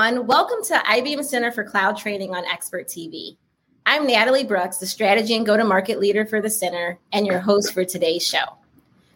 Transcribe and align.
everyone. 0.00 0.26
Welcome 0.26 0.64
to 0.64 0.74
IBM 0.74 1.22
Center 1.24 1.52
for 1.52 1.62
Cloud 1.62 1.98
Training 1.98 2.34
on 2.34 2.46
Expert 2.46 2.88
TV. 2.88 3.36
I'm 3.84 4.06
Natalie 4.06 4.44
Brooks, 4.44 4.78
the 4.78 4.86
strategy 4.86 5.36
and 5.36 5.44
go 5.44 5.58
to 5.58 5.64
market 5.64 6.00
leader 6.00 6.24
for 6.24 6.40
the 6.40 6.48
center, 6.48 6.98
and 7.12 7.26
your 7.26 7.38
host 7.38 7.74
for 7.74 7.84
today's 7.84 8.26
show. 8.26 8.56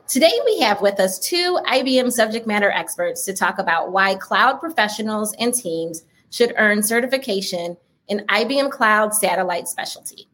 Today, 0.09 0.33
we 0.45 0.61
have 0.61 0.83
with 0.83 1.01
us 1.01 1.19
two 1.19 1.59
IBM 1.67 2.13
subject 2.13 2.47
matter 2.47 2.71
experts 2.71 3.25
to 3.25 3.33
talk 3.33 3.59
about 3.59 3.93
why 3.93 4.17
cloud 4.17 4.61
professionals 4.61 5.35
and 5.39 5.55
teams 5.55 6.05
should 6.29 6.53
earn 6.59 6.83
certification 6.83 7.79
in 8.09 8.27
IBM 8.29 8.71
Cloud 8.71 9.15
Satellite 9.15 9.69
Specialty. 9.69 10.29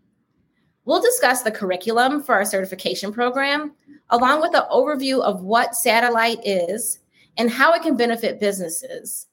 We'll 0.84 1.02
discuss 1.02 1.42
the 1.42 1.52
curriculum 1.52 2.24
for 2.24 2.34
our 2.34 2.44
certification 2.44 3.12
program, 3.12 3.74
along 4.08 4.40
with 4.40 4.56
an 4.56 4.64
overview 4.72 5.20
of 5.22 5.42
what 5.42 5.76
satellite 5.76 6.40
is 6.44 6.98
and 7.36 7.48
how 7.48 7.72
it 7.74 7.82
can 7.82 7.96
benefit 7.96 8.40
businesses. 8.40 9.28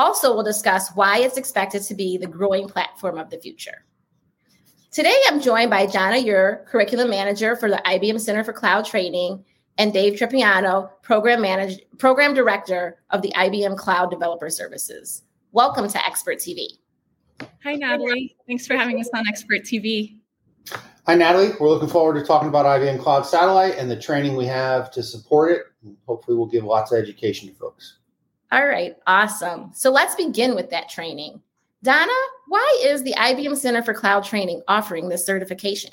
Also, 0.00 0.32
we'll 0.32 0.42
discuss 0.42 0.88
why 0.94 1.18
it's 1.18 1.36
expected 1.36 1.82
to 1.82 1.94
be 1.94 2.16
the 2.16 2.26
growing 2.26 2.66
platform 2.66 3.18
of 3.18 3.28
the 3.28 3.36
future. 3.36 3.84
Today, 4.90 5.14
I'm 5.28 5.42
joined 5.42 5.68
by 5.68 5.84
Donna 5.84 6.16
Ure, 6.16 6.64
Curriculum 6.66 7.10
Manager 7.10 7.54
for 7.54 7.68
the 7.68 7.82
IBM 7.84 8.18
Center 8.18 8.42
for 8.42 8.54
Cloud 8.54 8.86
Training, 8.86 9.44
and 9.76 9.92
Dave 9.92 10.18
Tripiano, 10.18 10.88
Program, 11.02 11.42
Manage- 11.42 11.82
Program 11.98 12.32
Director 12.32 13.02
of 13.10 13.20
the 13.20 13.30
IBM 13.36 13.76
Cloud 13.76 14.10
Developer 14.10 14.48
Services. 14.48 15.24
Welcome 15.52 15.86
to 15.86 16.06
Expert 16.06 16.38
TV. 16.38 16.78
Hi, 17.62 17.74
Natalie. 17.74 18.34
Thanks 18.46 18.66
for 18.66 18.78
having 18.78 18.98
us 19.00 19.10
on 19.12 19.28
Expert 19.28 19.64
TV. 19.64 20.16
Hi, 21.06 21.14
Natalie. 21.14 21.50
We're 21.60 21.68
looking 21.68 21.90
forward 21.90 22.14
to 22.18 22.24
talking 22.24 22.48
about 22.48 22.64
IBM 22.64 23.00
Cloud 23.00 23.26
Satellite 23.26 23.76
and 23.76 23.90
the 23.90 24.00
training 24.00 24.34
we 24.34 24.46
have 24.46 24.90
to 24.92 25.02
support 25.02 25.52
it. 25.52 25.64
Hopefully, 26.06 26.38
we'll 26.38 26.46
give 26.46 26.64
lots 26.64 26.90
of 26.90 26.98
education 26.98 27.50
to 27.50 27.54
folks. 27.54 27.98
All 28.52 28.66
right, 28.66 28.96
awesome. 29.06 29.70
So 29.74 29.90
let's 29.90 30.14
begin 30.16 30.54
with 30.54 30.70
that 30.70 30.88
training. 30.88 31.40
Donna, 31.82 32.12
why 32.48 32.82
is 32.84 33.02
the 33.04 33.14
IBM 33.14 33.56
Center 33.56 33.82
for 33.82 33.94
Cloud 33.94 34.24
Training 34.24 34.62
offering 34.68 35.08
this 35.08 35.24
certification? 35.24 35.92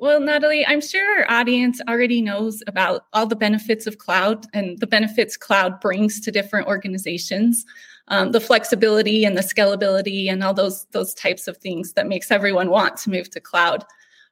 Well, 0.00 0.20
Natalie, 0.20 0.66
I'm 0.66 0.80
sure 0.80 1.20
our 1.24 1.40
audience 1.40 1.80
already 1.88 2.22
knows 2.22 2.62
about 2.66 3.06
all 3.12 3.26
the 3.26 3.36
benefits 3.36 3.86
of 3.86 3.98
cloud 3.98 4.46
and 4.54 4.78
the 4.78 4.86
benefits 4.86 5.36
cloud 5.36 5.80
brings 5.80 6.20
to 6.20 6.30
different 6.30 6.68
organizations. 6.68 7.64
Um, 8.06 8.30
the 8.30 8.40
flexibility 8.40 9.24
and 9.24 9.36
the 9.36 9.42
scalability 9.42 10.30
and 10.30 10.42
all 10.42 10.54
those 10.54 10.86
those 10.92 11.12
types 11.14 11.46
of 11.46 11.58
things 11.58 11.92
that 11.92 12.06
makes 12.06 12.30
everyone 12.30 12.70
want 12.70 12.96
to 12.98 13.10
move 13.10 13.28
to 13.30 13.40
cloud. 13.40 13.84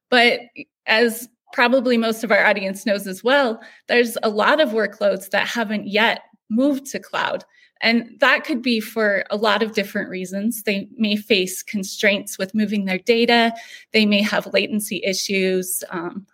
But 0.09 0.41
as 0.87 1.29
probably 1.53 1.97
most 1.97 2.23
of 2.23 2.31
our 2.31 2.45
audience 2.45 2.87
knows 2.87 3.07
as 3.07 3.25
well, 3.25 3.61
there's 3.89 4.17
a 4.23 4.29
lot 4.29 4.61
of 4.61 4.71
workloads 4.71 5.31
that 5.31 5.47
haven't 5.47 5.89
yet 5.89 6.23
moved 6.49 6.87
to 6.87 6.99
cloud. 6.99 7.45
And 7.83 8.17
that 8.21 8.45
could 8.45 8.63
be 8.63 8.81
for 8.81 9.25
a 9.31 9.37
lot 9.37 9.63
of 9.63 9.75
different 9.75 10.09
reasons. 10.09 10.63
They 10.63 10.89
may 10.97 11.17
face 11.17 11.63
constraints 11.63 12.39
with 12.39 12.55
moving 12.55 12.85
their 12.85 12.99
data, 12.99 13.53
they 13.93 14.07
may 14.07 14.23
have 14.23 14.53
latency 14.53 15.03
issues, 15.05 15.85
um, 15.91 16.27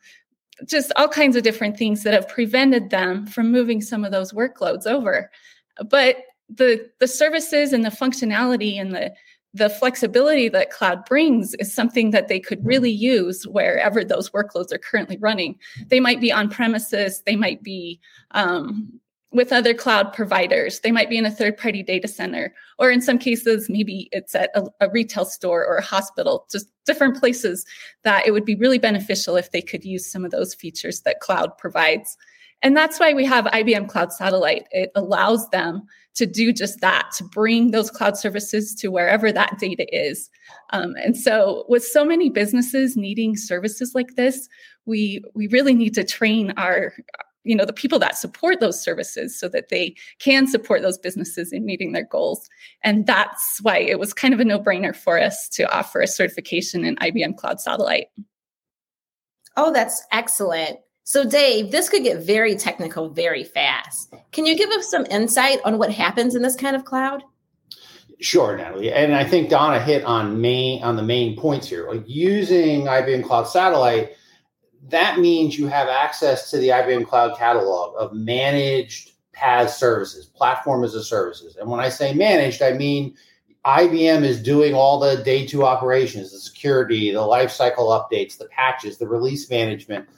just 0.67 0.93
all 0.95 1.09
kinds 1.09 1.35
of 1.35 1.43
different 1.43 1.77
things 1.77 2.05
that 2.05 2.15
have 2.15 2.29
prevented 2.29 2.91
them 2.91 3.27
from 3.27 3.51
moving 3.51 3.81
some 3.81 4.05
of 4.05 4.13
those 4.13 4.33
workloads 4.33 4.87
over. 4.87 5.31
But 5.89 6.19
the, 6.49 6.89
the 7.01 7.09
services 7.09 7.73
and 7.73 7.85
the 7.85 7.91
functionality 7.91 8.81
and 8.81 8.95
the 8.95 9.13
the 9.55 9.69
flexibility 9.69 10.49
that 10.49 10.71
cloud 10.71 11.05
brings 11.05 11.55
is 11.55 11.75
something 11.75 12.11
that 12.11 12.29
they 12.29 12.41
could 12.41 12.65
really 12.65 12.91
use 12.91 13.47
wherever 13.47 14.03
those 14.03 14.31
workloads 14.31 14.73
are 14.73 14.79
currently 14.79 15.19
running. 15.19 15.59
They 15.89 16.01
might 16.01 16.21
be 16.21 16.33
on 16.33 16.49
premises, 16.49 17.23
they 17.27 17.37
might 17.37 17.63
be 17.63 18.01
um, 18.31 18.99
with 19.33 19.53
other 19.53 19.75
cloud 19.75 20.13
providers. 20.13 20.81
They 20.81 20.93
might 20.93 21.09
be 21.09 21.17
in 21.17 21.27
a 21.27 21.31
third 21.31 21.57
party 21.57 21.83
data 21.83 22.09
center, 22.09 22.55
or 22.79 22.91
in 22.91 23.01
some 23.01 23.19
cases, 23.19 23.69
maybe 23.71 24.09
it's 24.13 24.35
at 24.35 24.51
a, 24.55 24.65
a, 24.81 24.91
retail 24.91 25.25
store 25.25 25.65
or 25.65 25.77
a 25.77 25.83
hospital, 25.83 26.47
just 26.51 26.69
different 26.85 27.19
places 27.19 27.65
that 28.03 28.27
it 28.27 28.33
would 28.33 28.45
be 28.45 28.55
really 28.55 28.79
beneficial 28.79 29.37
if 29.37 29.51
they 29.51 29.63
could 29.63 29.85
use 29.85 30.11
some 30.11 30.25
of 30.25 30.31
those 30.31 30.55
features 30.55 31.01
that 31.01 31.21
cloud 31.21 31.57
provides. 31.59 32.17
And 32.63 32.77
that's 32.77 33.01
why 33.01 33.13
we 33.13 33.25
have 33.25 33.47
IBM 33.47 33.89
Cloud 33.89 34.13
Satellite. 34.13 34.69
It 34.71 34.93
allows 34.95 35.49
them 35.49 35.83
to 36.15 36.27
do 36.27 36.53
just 36.53 36.81
that, 36.81 37.11
to 37.17 37.25
bring 37.25 37.71
those 37.71 37.91
cloud 37.91 38.17
services 38.17 38.75
to 38.77 38.89
wherever 38.89 39.33
that 39.33 39.59
data 39.59 39.87
is. 39.95 40.31
Um, 40.71 40.95
and 41.03 41.17
so, 41.17 41.65
with 41.69 41.85
so 41.85 42.05
many 42.05 42.29
businesses 42.29 42.97
needing 42.97 43.37
services 43.37 43.95
like 43.95 44.15
this, 44.15 44.49
we 44.85 45.23
we 45.35 45.47
really 45.49 45.75
need 45.75 45.95
to 45.95 46.05
train 46.05 46.53
our 46.57 46.93
you 47.45 47.57
know 47.57 47.65
the 47.65 47.73
people 47.73 47.99
that 47.99 48.17
support 48.17 48.61
those 48.61 48.81
services 48.81 49.39
so 49.39 49.49
that 49.49 49.69
they 49.69 49.95
can 50.19 50.47
support 50.47 50.83
those 50.83 50.99
businesses 50.99 51.53
in 51.53 51.65
meeting 51.65 51.93
their 51.93 52.07
goals. 52.07 52.49
And 52.83 53.07
that's 53.07 53.59
why 53.63 53.79
it 53.79 53.99
was 53.99 54.13
kind 54.13 54.35
of 54.35 54.41
a 54.41 54.45
no-brainer 54.45 54.95
for 54.95 55.21
us 55.21 55.49
to 55.51 55.65
offer 55.77 56.01
a 56.01 56.07
certification 56.07 56.85
in 56.85 56.97
ibm 56.97 57.37
cloud 57.37 57.61
satellite. 57.61 58.09
Oh 59.57 59.73
that's 59.73 60.03
excellent. 60.13 60.79
So 61.05 61.25
dave 61.25 61.71
this 61.71 61.89
could 61.89 62.05
get 62.05 62.25
very 62.25 62.57
technical 62.57 63.09
very 63.09 63.45
fast. 63.45 64.13
Can 64.33 64.47
you 64.47 64.57
give 64.57 64.71
us 64.71 64.91
some 64.91 65.07
insight 65.11 65.59
on 65.65 65.79
what 65.79 65.93
happens 65.93 66.35
in 66.35 66.43
this 66.43 66.57
kind 66.57 66.77
of 66.77 66.85
cloud? 66.85 67.23
Sure, 68.21 68.57
Natalie, 68.57 68.93
and 68.93 69.17
I 69.17 69.25
think 69.25 69.51
Donna 69.51 69.81
hit 69.81 70.05
on 70.05 70.41
main 70.41 70.81
on 70.85 70.95
the 70.95 71.03
main 71.03 71.37
points 71.37 71.67
here. 71.67 71.89
Like 71.91 72.05
using 72.07 72.83
IBM 72.83 73.25
Cloud 73.25 73.49
Satellite, 73.49 74.13
that 74.89 75.19
means 75.19 75.59
you 75.59 75.69
have 75.69 75.89
access 75.89 76.51
to 76.51 76.59
the 76.59 76.69
IBM 76.69 77.07
Cloud 77.07 77.39
Catalog 77.39 77.95
of 77.97 78.13
managed 78.13 79.13
PaaS 79.33 79.71
services, 79.71 80.27
platform 80.27 80.85
as 80.85 80.95
a 80.95 81.05
services. 81.05 81.57
And 81.57 81.71
when 81.71 81.81
I 81.81 81.89
say 81.89 82.13
managed, 82.13 82.63
I 82.63 82.73
mean 82.73 83.15
IBM 83.65 84.25
is 84.25 84.43
doing 84.43 84.75
all 84.75 84.99
the 84.99 85.23
day 85.23 85.47
two 85.47 85.65
operations, 85.65 86.33
the 86.33 86.39
security, 86.39 87.13
the 87.13 87.21
lifecycle 87.21 87.89
updates, 87.89 88.37
the 88.37 88.47
patches, 88.47 88.99
the 88.99 89.07
release 89.07 89.49
management 89.49 90.09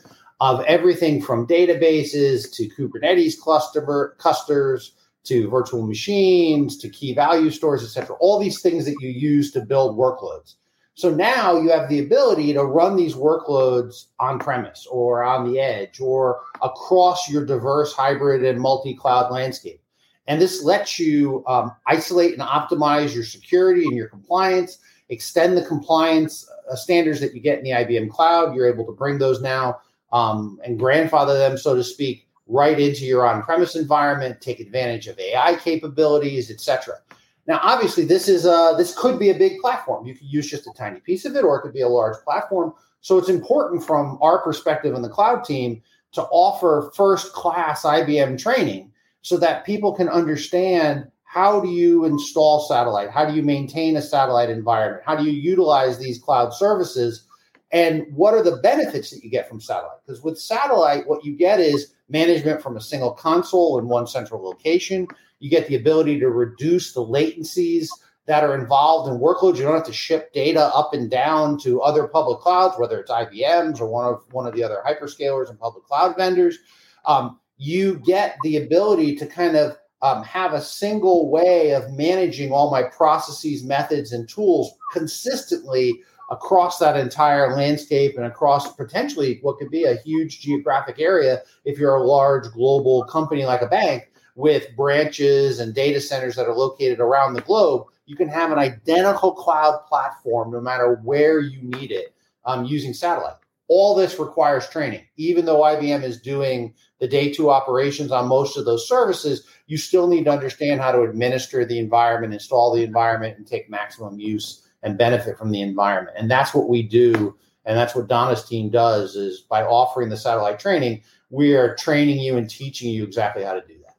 of 0.40 0.64
everything 0.64 1.20
from 1.22 1.46
databases 1.46 2.52
to 2.54 2.68
Kubernetes 2.70 3.38
cluster 3.38 4.14
clusters 4.18 4.92
to 5.24 5.48
virtual 5.48 5.86
machines 5.86 6.76
to 6.78 6.88
key 6.88 7.14
value 7.14 7.50
stores, 7.50 7.82
etc. 7.82 8.16
All 8.16 8.38
these 8.38 8.60
things 8.60 8.84
that 8.86 8.96
you 9.00 9.08
use 9.10 9.52
to 9.52 9.60
build 9.60 9.96
workloads. 9.96 10.54
So 10.96 11.10
now 11.10 11.60
you 11.60 11.70
have 11.70 11.88
the 11.88 11.98
ability 11.98 12.52
to 12.52 12.64
run 12.64 12.96
these 12.96 13.14
workloads 13.14 14.06
on 14.20 14.38
premise 14.38 14.86
or 14.88 15.24
on 15.24 15.50
the 15.50 15.58
edge 15.58 16.00
or 16.00 16.40
across 16.62 17.28
your 17.28 17.44
diverse 17.44 17.92
hybrid 17.92 18.44
and 18.44 18.60
multi 18.60 18.94
cloud 18.94 19.32
landscape. 19.32 19.80
And 20.28 20.40
this 20.40 20.62
lets 20.62 20.98
you 20.98 21.44
um, 21.46 21.72
isolate 21.86 22.32
and 22.32 22.42
optimize 22.42 23.14
your 23.14 23.24
security 23.24 23.84
and 23.84 23.96
your 23.96 24.08
compliance, 24.08 24.78
extend 25.08 25.56
the 25.56 25.64
compliance 25.64 26.48
uh, 26.70 26.76
standards 26.76 27.20
that 27.20 27.34
you 27.34 27.40
get 27.40 27.58
in 27.58 27.64
the 27.64 27.70
IBM 27.70 28.08
cloud. 28.08 28.54
You're 28.54 28.72
able 28.72 28.86
to 28.86 28.92
bring 28.92 29.18
those 29.18 29.42
now 29.42 29.80
um, 30.12 30.60
and 30.64 30.78
grandfather 30.78 31.36
them, 31.36 31.58
so 31.58 31.74
to 31.74 31.82
speak, 31.82 32.28
right 32.46 32.78
into 32.78 33.04
your 33.04 33.26
on 33.26 33.42
premise 33.42 33.74
environment, 33.74 34.40
take 34.40 34.60
advantage 34.60 35.08
of 35.08 35.18
AI 35.18 35.56
capabilities, 35.56 36.50
etc. 36.50 36.98
Now, 37.46 37.60
obviously, 37.62 38.04
this 38.04 38.28
is 38.28 38.46
a, 38.46 38.74
this 38.76 38.96
could 38.96 39.18
be 39.18 39.30
a 39.30 39.34
big 39.34 39.60
platform. 39.60 40.06
You 40.06 40.14
could 40.14 40.26
use 40.26 40.50
just 40.50 40.66
a 40.66 40.72
tiny 40.72 41.00
piece 41.00 41.24
of 41.24 41.36
it, 41.36 41.44
or 41.44 41.58
it 41.58 41.62
could 41.62 41.74
be 41.74 41.82
a 41.82 41.88
large 41.88 42.16
platform. 42.24 42.72
So 43.00 43.18
it's 43.18 43.28
important 43.28 43.84
from 43.84 44.18
our 44.22 44.42
perspective 44.42 44.94
in 44.94 45.02
the 45.02 45.10
cloud 45.10 45.44
team 45.44 45.82
to 46.12 46.22
offer 46.22 46.90
first 46.96 47.32
class 47.32 47.82
IBM 47.82 48.38
training 48.38 48.92
so 49.20 49.36
that 49.38 49.66
people 49.66 49.92
can 49.94 50.08
understand 50.08 51.06
how 51.24 51.60
do 51.60 51.68
you 51.68 52.04
install 52.04 52.60
satellite? 52.60 53.10
How 53.10 53.24
do 53.26 53.34
you 53.34 53.42
maintain 53.42 53.96
a 53.96 54.02
satellite 54.02 54.50
environment? 54.50 55.02
How 55.04 55.16
do 55.16 55.24
you 55.24 55.32
utilize 55.32 55.98
these 55.98 56.18
cloud 56.18 56.54
services? 56.54 57.26
And 57.72 58.06
what 58.14 58.34
are 58.34 58.42
the 58.42 58.58
benefits 58.58 59.10
that 59.10 59.24
you 59.24 59.30
get 59.30 59.48
from 59.48 59.60
satellite? 59.60 59.98
Because 60.06 60.22
with 60.22 60.38
satellite, 60.38 61.08
what 61.08 61.24
you 61.24 61.36
get 61.36 61.58
is 61.58 61.93
management 62.08 62.62
from 62.62 62.76
a 62.76 62.80
single 62.80 63.12
console 63.12 63.78
in 63.78 63.88
one 63.88 64.06
central 64.06 64.42
location. 64.42 65.06
You 65.40 65.50
get 65.50 65.68
the 65.68 65.76
ability 65.76 66.20
to 66.20 66.30
reduce 66.30 66.92
the 66.92 67.04
latencies 67.04 67.88
that 68.26 68.44
are 68.44 68.54
involved 68.54 69.10
in 69.10 69.18
workloads. 69.18 69.56
You 69.56 69.64
don't 69.64 69.74
have 69.74 69.84
to 69.84 69.92
ship 69.92 70.32
data 70.32 70.70
up 70.74 70.94
and 70.94 71.10
down 71.10 71.58
to 71.58 71.82
other 71.82 72.06
public 72.06 72.40
clouds, 72.40 72.76
whether 72.78 72.98
it's 72.98 73.10
IBM's 73.10 73.80
or 73.80 73.88
one 73.88 74.06
of 74.06 74.24
one 74.32 74.46
of 74.46 74.54
the 74.54 74.64
other 74.64 74.82
hyperscalers 74.86 75.50
and 75.50 75.58
public 75.58 75.84
cloud 75.84 76.16
vendors. 76.16 76.58
Um, 77.04 77.38
you 77.56 77.96
get 77.98 78.36
the 78.42 78.56
ability 78.56 79.16
to 79.16 79.26
kind 79.26 79.56
of 79.56 79.76
um, 80.02 80.22
have 80.24 80.52
a 80.52 80.60
single 80.60 81.30
way 81.30 81.72
of 81.72 81.92
managing 81.92 82.52
all 82.52 82.70
my 82.70 82.82
processes, 82.82 83.64
methods, 83.64 84.12
and 84.12 84.28
tools 84.28 84.72
consistently 84.92 86.02
across 86.30 86.78
that 86.78 86.96
entire 86.96 87.54
landscape 87.54 88.16
and 88.16 88.26
across 88.26 88.72
potentially 88.74 89.38
what 89.42 89.58
could 89.58 89.70
be 89.70 89.84
a 89.84 89.96
huge 89.96 90.40
geographic 90.40 90.98
area 90.98 91.42
if 91.64 91.78
you're 91.78 91.96
a 91.96 92.02
large 92.02 92.50
global 92.52 93.04
company 93.04 93.44
like 93.44 93.62
a 93.62 93.66
bank 93.66 94.10
with 94.36 94.74
branches 94.76 95.60
and 95.60 95.74
data 95.74 96.00
centers 96.00 96.36
that 96.36 96.48
are 96.48 96.54
located 96.54 96.98
around 96.98 97.34
the 97.34 97.40
globe, 97.42 97.86
you 98.06 98.16
can 98.16 98.28
have 98.28 98.50
an 98.50 98.58
identical 98.58 99.32
cloud 99.32 99.80
platform 99.86 100.50
no 100.50 100.60
matter 100.60 101.00
where 101.04 101.40
you 101.40 101.62
need 101.62 101.90
it 101.90 102.14
um, 102.44 102.64
using 102.64 102.92
satellite. 102.92 103.36
All 103.68 103.94
this 103.94 104.18
requires 104.18 104.68
training. 104.68 105.06
Even 105.16 105.46
though 105.46 105.62
IBM 105.62 106.02
is 106.02 106.20
doing 106.20 106.74
the 107.00 107.08
day 107.08 107.32
two 107.32 107.50
operations 107.50 108.12
on 108.12 108.28
most 108.28 108.58
of 108.58 108.66
those 108.66 108.86
services, 108.86 109.46
you 109.66 109.78
still 109.78 110.06
need 110.06 110.24
to 110.24 110.30
understand 110.30 110.82
how 110.82 110.92
to 110.92 111.02
administer 111.02 111.64
the 111.64 111.78
environment, 111.78 112.34
install 112.34 112.74
the 112.74 112.82
environment, 112.82 113.38
and 113.38 113.46
take 113.46 113.70
maximum 113.70 114.18
use 114.18 114.63
and 114.84 114.96
benefit 114.96 115.36
from 115.36 115.50
the 115.50 115.62
environment. 115.62 116.16
And 116.16 116.30
that's 116.30 116.54
what 116.54 116.68
we 116.68 116.82
do. 116.82 117.36
And 117.64 117.76
that's 117.76 117.94
what 117.94 118.06
Donna's 118.06 118.44
team 118.44 118.70
does 118.70 119.16
is 119.16 119.40
by 119.40 119.64
offering 119.64 120.10
the 120.10 120.16
satellite 120.16 120.60
training, 120.60 121.02
we 121.30 121.54
are 121.54 121.74
training 121.74 122.18
you 122.18 122.36
and 122.36 122.48
teaching 122.48 122.90
you 122.92 123.02
exactly 123.02 123.42
how 123.42 123.54
to 123.54 123.62
do 123.62 123.74
that. 123.78 123.96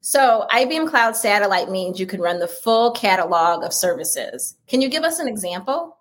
So, 0.00 0.46
IBM 0.50 0.88
Cloud 0.88 1.16
Satellite 1.16 1.70
means 1.70 2.00
you 2.00 2.06
can 2.06 2.20
run 2.20 2.38
the 2.38 2.48
full 2.48 2.90
catalog 2.90 3.64
of 3.64 3.72
services. 3.72 4.56
Can 4.66 4.80
you 4.80 4.88
give 4.88 5.04
us 5.04 5.18
an 5.18 5.28
example? 5.28 5.96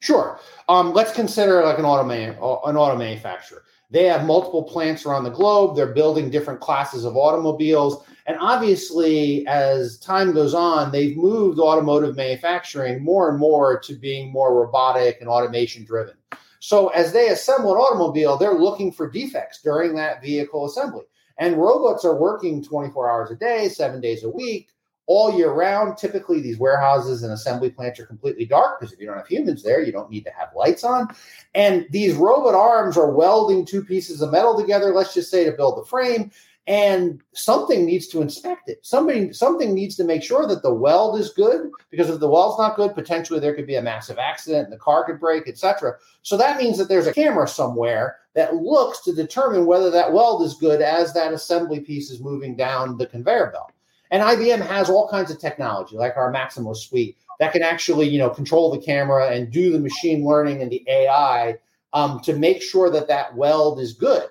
Sure. 0.00 0.38
Um, 0.68 0.92
let's 0.92 1.12
consider 1.12 1.62
like 1.64 1.78
an 1.78 1.84
auto 1.84 2.04
man, 2.04 2.30
an 2.30 2.76
auto 2.76 2.96
manufacturer. 2.96 3.64
They 3.90 4.04
have 4.04 4.24
multiple 4.24 4.62
plants 4.62 5.04
around 5.04 5.24
the 5.24 5.30
globe. 5.30 5.76
They're 5.76 5.92
building 5.92 6.30
different 6.30 6.60
classes 6.60 7.04
of 7.04 7.16
automobiles. 7.16 8.04
And 8.26 8.36
obviously, 8.40 9.46
as 9.46 9.98
time 9.98 10.32
goes 10.32 10.54
on, 10.54 10.92
they've 10.92 11.16
moved 11.16 11.58
automotive 11.58 12.16
manufacturing 12.16 13.02
more 13.02 13.30
and 13.30 13.38
more 13.38 13.78
to 13.80 13.94
being 13.94 14.30
more 14.30 14.54
robotic 14.54 15.18
and 15.20 15.28
automation 15.28 15.84
driven. 15.84 16.14
So, 16.60 16.88
as 16.88 17.12
they 17.12 17.28
assemble 17.28 17.74
an 17.74 17.80
automobile, 17.80 18.36
they're 18.36 18.58
looking 18.58 18.92
for 18.92 19.10
defects 19.10 19.62
during 19.62 19.94
that 19.94 20.22
vehicle 20.22 20.66
assembly. 20.66 21.04
And 21.38 21.56
robots 21.56 22.04
are 22.04 22.14
working 22.14 22.62
24 22.62 23.10
hours 23.10 23.30
a 23.30 23.34
day, 23.34 23.68
seven 23.70 24.00
days 24.00 24.24
a 24.24 24.28
week, 24.28 24.68
all 25.06 25.36
year 25.36 25.50
round. 25.52 25.96
Typically, 25.96 26.40
these 26.42 26.58
warehouses 26.58 27.22
and 27.22 27.32
assembly 27.32 27.70
plants 27.70 27.98
are 27.98 28.06
completely 28.06 28.44
dark 28.44 28.78
because 28.78 28.92
if 28.92 29.00
you 29.00 29.06
don't 29.06 29.16
have 29.16 29.26
humans 29.26 29.62
there, 29.62 29.80
you 29.80 29.90
don't 29.90 30.10
need 30.10 30.24
to 30.24 30.30
have 30.38 30.50
lights 30.54 30.84
on. 30.84 31.08
And 31.54 31.86
these 31.90 32.14
robot 32.14 32.54
arms 32.54 32.98
are 32.98 33.10
welding 33.10 33.64
two 33.64 33.82
pieces 33.82 34.20
of 34.20 34.30
metal 34.30 34.56
together, 34.56 34.92
let's 34.92 35.14
just 35.14 35.30
say 35.30 35.44
to 35.44 35.52
build 35.52 35.78
the 35.78 35.88
frame. 35.88 36.30
And 36.70 37.20
something 37.32 37.84
needs 37.84 38.06
to 38.06 38.22
inspect 38.22 38.68
it. 38.68 38.78
Somebody, 38.86 39.32
something 39.32 39.74
needs 39.74 39.96
to 39.96 40.04
make 40.04 40.22
sure 40.22 40.46
that 40.46 40.62
the 40.62 40.72
weld 40.72 41.18
is 41.18 41.32
good 41.32 41.68
because 41.90 42.08
if 42.08 42.20
the 42.20 42.28
weld's 42.28 42.60
not 42.60 42.76
good, 42.76 42.94
potentially 42.94 43.40
there 43.40 43.56
could 43.56 43.66
be 43.66 43.74
a 43.74 43.82
massive 43.82 44.18
accident 44.18 44.66
and 44.66 44.72
the 44.72 44.78
car 44.78 45.02
could 45.02 45.18
break, 45.18 45.48
etc. 45.48 45.94
So 46.22 46.36
that 46.36 46.58
means 46.58 46.78
that 46.78 46.88
there's 46.88 47.08
a 47.08 47.12
camera 47.12 47.48
somewhere 47.48 48.18
that 48.36 48.54
looks 48.54 49.02
to 49.02 49.12
determine 49.12 49.66
whether 49.66 49.90
that 49.90 50.12
weld 50.12 50.44
is 50.44 50.54
good 50.54 50.80
as 50.80 51.12
that 51.12 51.32
assembly 51.32 51.80
piece 51.80 52.08
is 52.08 52.20
moving 52.20 52.54
down 52.54 52.98
the 52.98 53.06
conveyor 53.06 53.50
belt. 53.50 53.72
And 54.12 54.22
IBM 54.22 54.64
has 54.64 54.88
all 54.88 55.08
kinds 55.08 55.32
of 55.32 55.40
technology, 55.40 55.96
like 55.96 56.16
our 56.16 56.30
Maximo 56.30 56.74
suite, 56.74 57.16
that 57.40 57.52
can 57.52 57.62
actually, 57.62 58.08
you 58.08 58.18
know, 58.18 58.30
control 58.30 58.70
the 58.70 58.78
camera 58.78 59.30
and 59.30 59.50
do 59.50 59.72
the 59.72 59.80
machine 59.80 60.24
learning 60.24 60.62
and 60.62 60.70
the 60.70 60.84
AI 60.88 61.56
um, 61.94 62.20
to 62.20 62.36
make 62.36 62.62
sure 62.62 62.90
that 62.90 63.08
that 63.08 63.34
weld 63.34 63.80
is 63.80 63.92
good. 63.92 64.28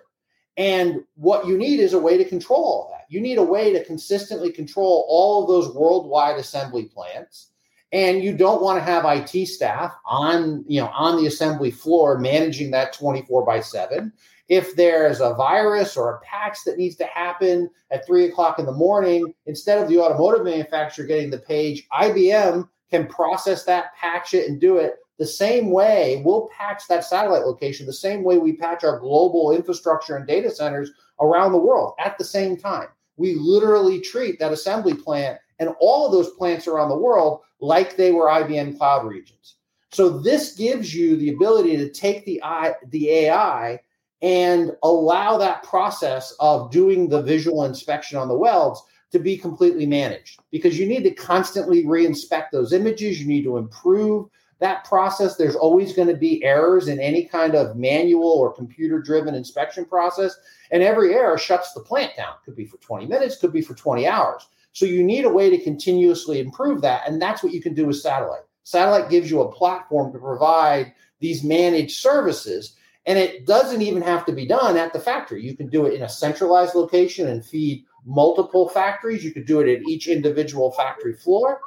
And 0.58 1.04
what 1.16 1.48
you 1.48 1.58
need 1.58 1.80
is 1.80 1.94
a 1.94 2.00
way 2.00 2.18
to 2.18 2.26
control 2.26 2.64
all 2.64 2.90
that. 2.92 3.06
You 3.10 3.22
need 3.22 3.38
a 3.38 3.44
way 3.44 3.72
to 3.74 3.84
consistently 3.84 4.52
control 4.52 5.06
all 5.08 5.42
of 5.42 5.48
those 5.48 5.74
worldwide 5.74 6.38
assembly 6.38 6.86
plants. 6.86 7.52
And 7.92 8.24
you 8.24 8.36
don't 8.36 8.62
want 8.62 8.78
to 8.78 8.84
have 8.84 9.06
IT 9.06 9.48
staff 9.48 9.96
on, 10.06 10.64
you 10.68 10.80
know, 10.80 10.92
on 10.94 11.18
the 11.18 11.28
assembly 11.28 11.72
floor 11.72 12.20
managing 12.20 12.72
that 12.72 12.94
24 12.94 13.46
by 13.46 13.62
7 13.62 14.14
if 14.50 14.76
there's 14.76 15.22
a 15.22 15.36
virus 15.36 15.96
or 15.96 16.16
a 16.16 16.20
patch 16.22 16.58
that 16.66 16.78
needs 16.78 16.96
to 16.96 17.06
happen 17.06 17.70
at 17.92 18.06
three 18.06 18.26
o'clock 18.26 18.58
in 18.58 18.66
the 18.66 18.72
morning, 18.72 19.32
instead 19.46 19.82
of 19.82 19.88
the 19.88 20.00
automotive 20.00 20.44
manufacturer 20.44 21.06
getting 21.06 21.30
the 21.30 21.38
page, 21.38 21.88
IBM 21.94 22.68
can 22.90 23.08
process 23.08 23.64
that, 23.66 23.96
patch 23.96 24.34
it, 24.34 24.50
and 24.50 24.60
do 24.60 24.78
it 24.78 24.96
the 25.20 25.28
same 25.28 25.70
way. 25.70 26.24
We'll 26.26 26.48
patch 26.48 26.88
that 26.88 27.04
satellite 27.04 27.46
location 27.46 27.86
the 27.86 27.94
same 27.94 28.24
way 28.24 28.38
we 28.38 28.54
patch 28.54 28.84
our 28.84 29.00
global 29.00 29.52
infrastructure 29.52 30.16
and 30.16 30.26
data 30.26 30.50
centers 30.50 30.92
around 31.20 31.52
the 31.52 31.58
world 31.58 31.94
at 32.00 32.18
the 32.18 32.24
same 32.24 32.58
time. 32.58 32.88
We 33.18 33.36
literally 33.36 34.00
treat 34.00 34.40
that 34.40 34.54
assembly 34.54 34.94
plant 34.94 35.38
and 35.60 35.76
all 35.82 36.06
of 36.06 36.14
those 36.14 36.32
plants 36.32 36.68
around 36.68 36.88
the 36.88 36.98
world 36.98 37.42
like 37.60 37.98
they 37.98 38.14
were 38.14 38.28
IBM 38.28 38.78
cloud 38.78 39.06
regions. 39.06 39.56
So 39.92 40.08
this 40.08 40.56
gives 40.56 40.96
you 40.96 41.18
the 41.18 41.34
ability 41.34 41.76
to 41.78 41.90
take 41.90 42.24
the 42.24 42.42
I, 42.42 42.76
the 42.88 43.10
AI 43.10 43.80
and 44.22 44.72
allow 44.84 45.38
that 45.38 45.64
process 45.64 46.34
of 46.40 46.72
doing 46.72 47.10
the 47.10 47.22
visual 47.22 47.66
inspection 47.66 48.18
on 48.18 48.30
the 48.30 48.38
welds 48.38 48.82
to 49.12 49.20
be 49.20 49.38
completely 49.38 49.86
managed 49.86 50.40
because 50.52 50.78
you 50.80 50.86
need 50.86 51.04
to 51.04 51.12
constantly 51.12 51.84
reinspect 51.84 52.52
those 52.52 52.72
images. 52.72 53.20
You 53.20 53.28
need 53.28 53.44
to 53.44 53.58
improve 53.58 54.30
that 54.60 54.86
process. 54.86 55.36
There's 55.36 55.56
always 55.56 55.94
going 55.94 56.08
to 56.08 56.16
be 56.16 56.44
errors 56.44 56.88
in 56.88 57.00
any 57.00 57.26
kind 57.26 57.56
of 57.56 57.78
manual 57.78 58.30
or 58.30 58.54
computer 58.54 59.00
driven 59.02 59.36
inspection 59.36 59.86
process. 59.86 60.36
And 60.72 60.84
every 60.84 61.14
error 61.14 61.38
shuts 61.38 61.74
the 61.74 61.82
plant 61.82 62.16
down. 62.18 62.34
Could 62.46 62.56
be 62.56 62.66
for 62.66 62.78
20 62.78 63.06
minutes, 63.06 63.38
could 63.38 63.54
be 63.54 63.62
for 63.62 63.74
20 63.74 64.08
hours. 64.08 64.48
So 64.72 64.86
you 64.86 65.04
need 65.04 65.26
a 65.26 65.30
way 65.30 65.50
to 65.50 65.64
continuously 65.64 66.40
improve 66.40 66.82
that. 66.82 67.08
And 67.08 67.22
that's 67.22 67.42
what 67.42 67.54
you 67.54 67.62
can 67.62 67.74
do 67.74 67.88
with 67.88 67.98
satellite. 67.98 68.44
Satellite 68.64 69.10
gives 69.10 69.32
you 69.32 69.42
a 69.42 69.52
platform 69.52 70.14
to 70.14 70.20
provide 70.20 70.94
these 71.20 71.44
managed 71.44 72.00
services 72.00 72.76
and 73.10 73.18
it 73.18 73.48
doesn't 73.48 73.82
even 73.82 74.04
have 74.04 74.24
to 74.26 74.32
be 74.32 74.46
done 74.46 74.78
at 74.78 74.94
the 74.94 75.00
factory. 75.00 75.44
You 75.44 75.58
can 75.58 75.68
do 75.68 75.88
it 75.88 75.96
in 75.96 76.04
a 76.04 76.10
centralized 76.10 76.76
location 76.76 77.28
and 77.28 77.44
feed 77.44 77.86
multiple 78.06 78.70
factories. 78.70 79.24
You 79.24 79.32
could 79.32 79.48
do 79.48 79.62
it 79.62 79.68
at 79.68 79.88
each 79.88 80.08
individual 80.08 80.72
factory 80.74 81.14
floor. 81.14 81.60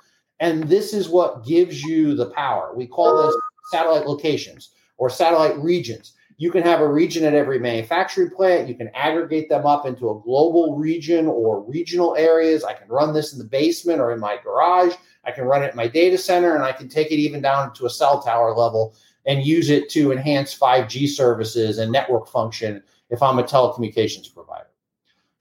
And 0.42 0.64
this 0.64 0.92
is 0.92 1.08
what 1.08 1.44
gives 1.46 1.84
you 1.84 2.16
the 2.16 2.30
power. 2.30 2.72
We 2.74 2.88
call 2.88 3.26
this 3.26 3.36
satellite 3.70 4.08
locations 4.08 4.70
or 4.96 5.08
satellite 5.08 5.56
regions. 5.58 6.14
You 6.36 6.50
can 6.50 6.64
have 6.64 6.80
a 6.80 6.92
region 6.92 7.24
at 7.24 7.34
every 7.34 7.60
manufacturing 7.60 8.30
plant. 8.30 8.68
You 8.68 8.74
can 8.74 8.90
aggregate 8.92 9.48
them 9.48 9.66
up 9.66 9.86
into 9.86 10.10
a 10.10 10.20
global 10.20 10.76
region 10.76 11.28
or 11.28 11.62
regional 11.62 12.16
areas. 12.16 12.64
I 12.64 12.72
can 12.72 12.88
run 12.88 13.14
this 13.14 13.32
in 13.32 13.38
the 13.38 13.44
basement 13.44 14.00
or 14.00 14.10
in 14.10 14.18
my 14.18 14.36
garage. 14.42 14.94
I 15.24 15.30
can 15.30 15.44
run 15.44 15.62
it 15.62 15.70
in 15.70 15.76
my 15.76 15.86
data 15.86 16.18
center 16.18 16.56
and 16.56 16.64
I 16.64 16.72
can 16.72 16.88
take 16.88 17.12
it 17.12 17.20
even 17.20 17.40
down 17.40 17.72
to 17.74 17.86
a 17.86 17.90
cell 17.90 18.20
tower 18.20 18.52
level 18.52 18.96
and 19.26 19.46
use 19.46 19.70
it 19.70 19.90
to 19.90 20.10
enhance 20.10 20.58
5G 20.58 21.06
services 21.06 21.78
and 21.78 21.92
network 21.92 22.26
function 22.26 22.82
if 23.10 23.22
I'm 23.22 23.38
a 23.38 23.44
telecommunications 23.44 24.34
provider. 24.34 24.71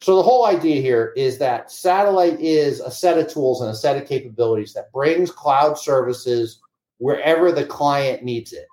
So 0.02 0.16
the 0.16 0.24
whole 0.24 0.46
idea 0.46 0.82
here 0.82 1.14
is 1.16 1.38
that 1.38 1.72
satellite 1.72 2.40
is 2.40 2.80
a 2.80 2.90
set 2.90 3.20
of 3.20 3.32
tools 3.32 3.62
and 3.62 3.70
a 3.70 3.76
set 3.76 3.98
of 4.02 4.08
capabilities 4.08 4.74
that 4.74 4.92
brings 4.92 5.32
cloud 5.32 5.78
services 5.78 6.60
wherever 6.98 7.52
the 7.52 7.66
client 7.66 8.24
needs 8.24 8.52
it. 8.52 8.66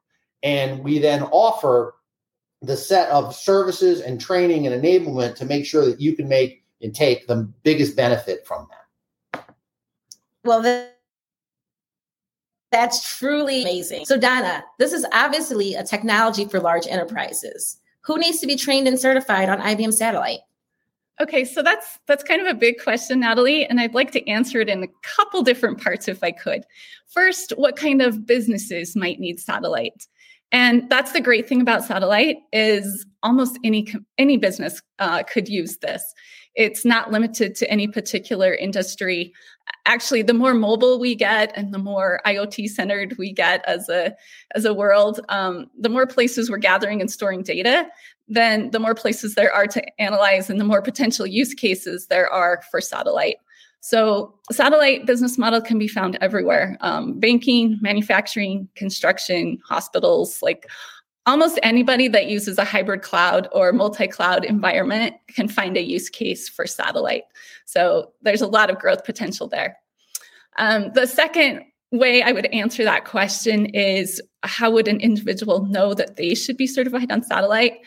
And 0.43 0.83
we 0.83 0.99
then 0.99 1.25
offer 1.25 1.95
the 2.63 2.77
set 2.77 3.11
of 3.11 3.35
services 3.35 4.01
and 4.01 4.21
training 4.21 4.67
and 4.67 4.83
enablement 4.83 5.35
to 5.37 5.45
make 5.45 5.67
sure 5.67 5.85
that 5.85 6.01
you 6.01 6.17
can 6.17 6.29
make 6.29 6.65
and 6.81 6.95
take 6.95 7.27
the 7.27 7.37
biggest 7.63 7.95
benefit 7.95 8.47
from 8.47 8.67
that. 8.71 9.45
Well, 10.45 10.63
the- 10.63 10.89
that's 12.71 13.19
truly 13.19 13.63
amazing. 13.63 14.07
So, 14.07 14.17
Donna, 14.17 14.65
this 14.79 14.93
is 14.93 15.07
obviously 15.13 15.75
a 15.75 15.85
technology 15.85 16.47
for 16.47 16.61
large 16.61 16.87
enterprises. 16.87 17.79
Who 18.03 18.19
needs 18.19 18.41
to 18.41 18.47
be 18.47 18.57
trained 18.57 18.89
and 18.89 18.99
certified 18.99 19.49
on 19.49 19.61
IBM 19.61 19.93
Satellite? 19.93 20.41
Okay, 21.21 21.45
so 21.45 21.63
that's 21.63 21.99
that's 22.07 22.23
kind 22.23 22.41
of 22.41 22.47
a 22.47 22.55
big 22.55 22.81
question, 22.83 23.21
Natalie, 23.21 23.65
and 23.67 23.81
I'd 23.81 23.95
like 23.95 24.13
to 24.13 24.29
answer 24.29 24.61
it 24.61 24.69
in 24.69 24.85
a 24.85 24.89
couple 25.03 25.43
different 25.43 25.83
parts 25.83 26.07
if 26.07 26.23
I 26.23 26.31
could. 26.31 26.65
First, 27.09 27.53
what 27.57 27.75
kind 27.75 28.01
of 28.01 28.25
businesses 28.25 28.95
might 28.95 29.19
need 29.19 29.41
satellite? 29.41 30.07
And 30.53 30.89
that's 30.89 31.13
the 31.13 31.21
great 31.21 31.49
thing 31.49 31.61
about 31.61 31.85
satellite 31.85 32.39
is 32.53 33.05
almost 33.23 33.59
any 33.65 33.93
any 34.17 34.37
business 34.37 34.81
uh, 35.01 35.25
could 35.25 35.49
use 35.49 35.79
this. 35.79 36.03
It's 36.55 36.85
not 36.85 37.11
limited 37.11 37.55
to 37.57 37.71
any 37.71 37.89
particular 37.89 38.55
industry. 38.55 39.33
Actually, 39.87 40.23
the 40.23 40.35
more 40.35 40.55
mobile 40.55 40.99
we 40.99 41.15
get 41.15 41.53
and 41.55 41.75
the 41.75 41.79
more 41.79 42.21
IoT 42.27 42.69
centered 42.69 43.17
we 43.19 43.33
get 43.33 43.65
as 43.67 43.89
a 43.89 44.15
as 44.55 44.65
a 44.65 44.73
world, 44.73 45.21
um, 45.29 45.67
the 45.79 45.89
more 45.89 46.07
places 46.07 46.49
we're 46.51 46.59
gathering 46.59 47.01
and 47.01 47.11
storing 47.11 47.43
data, 47.43 47.89
then 48.29 48.71
the 48.71 48.79
more 48.79 48.95
places 48.95 49.35
there 49.35 49.53
are 49.53 49.67
to 49.67 50.01
analyze 50.01 50.51
and 50.51 50.61
the 50.61 50.65
more 50.65 50.83
potential 50.83 51.27
use 51.27 51.55
cases 51.55 52.07
there 52.07 52.31
are 52.31 52.63
for 52.71 52.81
satellite. 52.81 53.37
So, 53.81 54.35
satellite 54.51 55.07
business 55.07 55.39
model 55.39 55.61
can 55.61 55.79
be 55.79 55.89
found 55.89 56.19
everywhere 56.21 56.77
um, 56.81 57.19
banking, 57.19 57.79
manufacturing, 57.81 58.69
construction, 58.75 59.59
hospitals, 59.65 60.43
like 60.43 60.69
almost 61.27 61.61
anybody 61.63 62.09
that 62.09 62.27
uses 62.27 62.59
a 62.59 62.65
hybrid 62.65 63.03
cloud 63.03 63.49
or 63.53 63.73
multi-cloud 63.73 64.45
environment 64.45 65.15
can 65.29 65.47
find 65.47 65.77
a 65.77 65.83
use 65.83 66.09
case 66.09 66.49
for 66.49 66.67
satellite. 66.67 67.25
So 67.67 68.13
there's 68.23 68.41
a 68.41 68.47
lot 68.47 68.71
of 68.71 68.79
growth 68.79 69.05
potential 69.05 69.47
there. 69.47 69.77
Um, 70.57 70.91
the 70.95 71.07
second 71.07 71.65
way 71.91 72.23
i 72.23 72.33
would 72.33 72.47
answer 72.47 72.85
that 72.85 73.07
question 73.07 73.67
is 73.67 74.21
how 74.43 74.71
would 74.71 74.89
an 74.89 75.01
individual 75.01 75.65
know 75.65 75.95
that 75.95 76.17
they 76.17 76.35
should 76.35 76.57
be 76.57 76.67
certified 76.67 77.11
on 77.11 77.23
satellite 77.23 77.79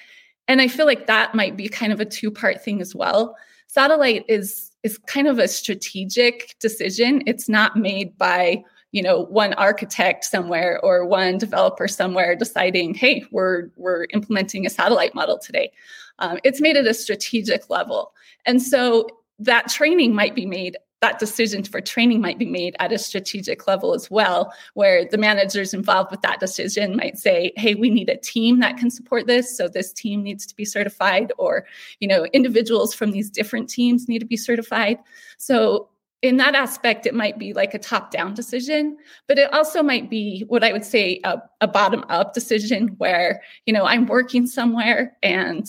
and 0.48 0.62
i 0.62 0.68
feel 0.68 0.86
like 0.86 1.08
that 1.08 1.36
might 1.36 1.56
be 1.56 1.68
kind 1.68 1.94
of 1.94 2.00
a 2.00 2.06
two 2.06 2.32
part 2.32 2.64
thing 2.64 2.82
as 2.82 2.96
well. 2.96 3.36
Satellite 3.68 4.26
is 4.28 4.72
is 4.84 4.98
kind 4.98 5.28
of 5.28 5.40
a 5.40 5.48
strategic 5.48 6.56
decision. 6.60 7.22
It's 7.26 7.48
not 7.48 7.78
made 7.78 8.18
by 8.18 8.64
you 8.92 9.02
know 9.02 9.26
one 9.26 9.54
architect 9.54 10.26
somewhere 10.26 10.80
or 10.84 11.06
one 11.06 11.38
developer 11.38 11.88
somewhere 11.88 12.36
deciding 12.36 12.94
hey 12.94 13.24
we're 13.32 13.70
we're 13.78 14.08
implementing 14.14 14.66
a 14.66 14.70
satellite 14.70 15.16
model 15.16 15.38
today. 15.40 15.72
Um, 16.20 16.40
it's 16.44 16.62
made 16.62 16.78
at 16.78 16.86
a 16.86 16.94
strategic 16.94 17.70
level. 17.70 18.14
And 18.46 18.62
so 18.62 19.08
that 19.40 19.70
training 19.70 20.14
might 20.14 20.36
be 20.36 20.46
made 20.46 20.78
that 21.02 21.20
decision 21.20 21.64
for 21.64 21.82
training 21.82 22.22
might 22.22 22.38
be 22.38 22.46
made 22.46 22.76
at 22.80 22.92
a 22.92 22.98
strategic 22.98 23.68
level 23.68 23.94
as 23.94 24.10
well, 24.12 24.54
where 24.76 25.06
the 25.06 25.18
managers 25.18 25.74
involved 25.74 26.12
with 26.12 26.22
that 26.22 26.40
decision 26.40 26.96
might 26.96 27.18
say, 27.18 27.52
hey, 27.58 27.76
we 27.76 27.90
need 27.90 28.08
a 28.08 28.18
team 28.18 28.60
that 28.60 28.78
can 28.78 28.92
support 28.92 29.28
this. 29.28 29.58
So 29.58 29.68
this 29.68 29.92
team 29.92 30.22
needs 30.22 30.46
to 30.46 30.56
be 30.56 30.64
certified, 30.64 31.34
or, 31.38 31.66
you 32.00 32.08
know, 32.08 32.26
individuals 32.34 32.94
from 32.94 33.12
these 33.12 33.30
different 33.30 33.70
teams 33.70 34.08
need 34.08 34.20
to 34.20 34.26
be 34.26 34.38
certified. 34.38 35.00
So 35.38 35.90
in 36.22 36.38
that 36.38 36.54
aspect, 36.54 37.08
it 37.08 37.16
might 37.16 37.40
be 37.40 37.52
like 37.52 37.74
a 37.74 37.80
top 37.80 38.12
down 38.12 38.36
decision, 38.36 38.96
but 39.28 39.40
it 39.40 39.52
also 39.52 39.82
might 39.82 40.08
be 40.08 40.46
what 40.50 40.64
I 40.64 40.72
would 40.72 40.86
say 40.86 41.20
a, 41.24 41.42
a 41.62 41.68
bottom 41.68 42.06
up 42.10 42.36
decision 42.36 42.90
where, 43.00 43.42
you 43.66 43.74
know, 43.74 43.86
I'm 43.86 44.06
working 44.06 44.46
somewhere 44.46 45.18
and 45.24 45.68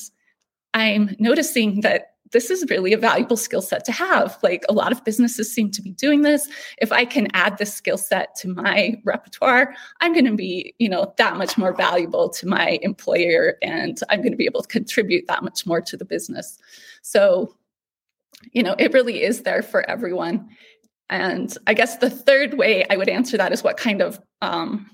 I'm 0.75 1.17
noticing 1.19 1.81
that 1.81 2.12
this 2.33 2.51
is 2.51 2.65
really 2.69 2.93
a 2.93 2.99
valuable 2.99 3.37
skill 3.37 3.63
set 3.63 3.85
to 3.85 3.93
have. 3.93 4.39
Like 4.43 4.65
a 4.69 4.73
lot 4.73 4.93
of 4.93 5.05
businesses 5.05 5.53
seem 5.53 5.71
to 5.71 5.83
be 5.83 5.91
doing 5.91 6.23
this. 6.23 6.49
If 6.79 6.91
I 6.91 7.05
can 7.05 7.29
add 7.35 7.59
this 7.59 7.73
skill 7.73 7.99
set 7.99 8.35
to 8.37 8.49
my 8.49 9.01
repertoire, 9.05 9.75
I'm 10.01 10.13
going 10.13 10.25
to 10.25 10.35
be, 10.35 10.75
you 10.79 10.89
know, 10.89 11.15
that 11.19 11.37
much 11.37 11.57
more 11.57 11.75
valuable 11.75 12.29
to 12.31 12.47
my 12.47 12.79
employer 12.83 13.57
and 13.63 13.99
I'm 14.09 14.21
going 14.21 14.33
to 14.33 14.37
be 14.37 14.47
able 14.47 14.63
to 14.63 14.69
contribute 14.69 15.27
that 15.29 15.43
much 15.43 15.67
more 15.67 15.81
to 15.83 15.97
the 15.97 16.05
business. 16.05 16.59
So, 17.03 17.55
you 18.53 18.63
know, 18.63 18.75
it 18.79 18.93
really 18.93 19.23
is 19.23 19.43
there 19.43 19.63
for 19.63 19.89
everyone. 19.89 20.49
And 21.11 21.57
I 21.67 21.75
guess 21.75 21.99
the 21.99 22.11
third 22.11 22.55
way 22.55 22.87
I 22.89 22.97
would 22.97 23.09
answer 23.09 23.37
that 23.37 23.53
is 23.53 23.63
what 23.63 23.77
kind 23.77 24.01
of 24.01 24.19
um, 24.41 24.91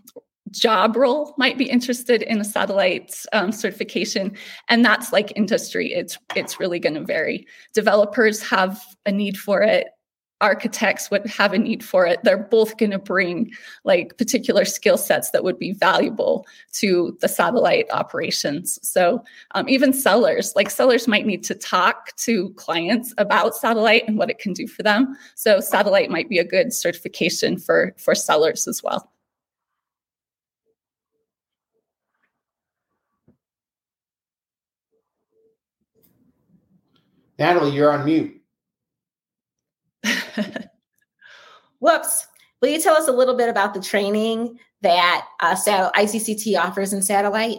job 0.50 0.96
role 0.96 1.34
might 1.38 1.58
be 1.58 1.68
interested 1.68 2.22
in 2.22 2.40
a 2.40 2.44
satellite 2.44 3.14
um, 3.32 3.52
certification. 3.52 4.36
And 4.68 4.84
that's 4.84 5.12
like 5.12 5.32
industry. 5.36 5.92
It's 5.92 6.18
it's 6.34 6.60
really 6.60 6.78
going 6.78 6.94
to 6.94 7.04
vary. 7.04 7.46
Developers 7.74 8.42
have 8.42 8.80
a 9.06 9.12
need 9.12 9.38
for 9.38 9.62
it. 9.62 9.88
Architects 10.40 11.10
would 11.10 11.26
have 11.26 11.52
a 11.52 11.58
need 11.58 11.82
for 11.82 12.06
it. 12.06 12.20
They're 12.22 12.38
both 12.38 12.78
going 12.78 12.92
to 12.92 12.98
bring 12.98 13.50
like 13.82 14.16
particular 14.18 14.64
skill 14.64 14.96
sets 14.96 15.30
that 15.32 15.42
would 15.42 15.58
be 15.58 15.72
valuable 15.72 16.46
to 16.74 17.18
the 17.20 17.28
satellite 17.28 17.86
operations. 17.90 18.78
So 18.88 19.24
um, 19.56 19.68
even 19.68 19.92
sellers 19.92 20.52
like 20.54 20.70
sellers 20.70 21.08
might 21.08 21.26
need 21.26 21.42
to 21.44 21.56
talk 21.56 22.14
to 22.18 22.50
clients 22.50 23.12
about 23.18 23.56
satellite 23.56 24.06
and 24.06 24.16
what 24.16 24.30
it 24.30 24.38
can 24.38 24.52
do 24.52 24.68
for 24.68 24.84
them. 24.84 25.16
So 25.34 25.58
satellite 25.58 26.08
might 26.08 26.28
be 26.28 26.38
a 26.38 26.44
good 26.44 26.72
certification 26.72 27.58
for 27.58 27.94
for 27.98 28.14
sellers 28.14 28.68
as 28.68 28.80
well 28.80 29.10
Natalie, 37.38 37.72
you're 37.72 37.92
on 37.92 38.04
mute. 38.04 38.40
Whoops. 41.78 42.26
Will 42.60 42.70
you 42.70 42.80
tell 42.80 42.96
us 42.96 43.06
a 43.06 43.12
little 43.12 43.36
bit 43.36 43.48
about 43.48 43.74
the 43.74 43.80
training 43.80 44.58
that 44.82 45.26
uh, 45.40 45.54
ICCT 45.54 46.58
offers 46.58 46.92
in 46.92 47.02
satellite? 47.02 47.58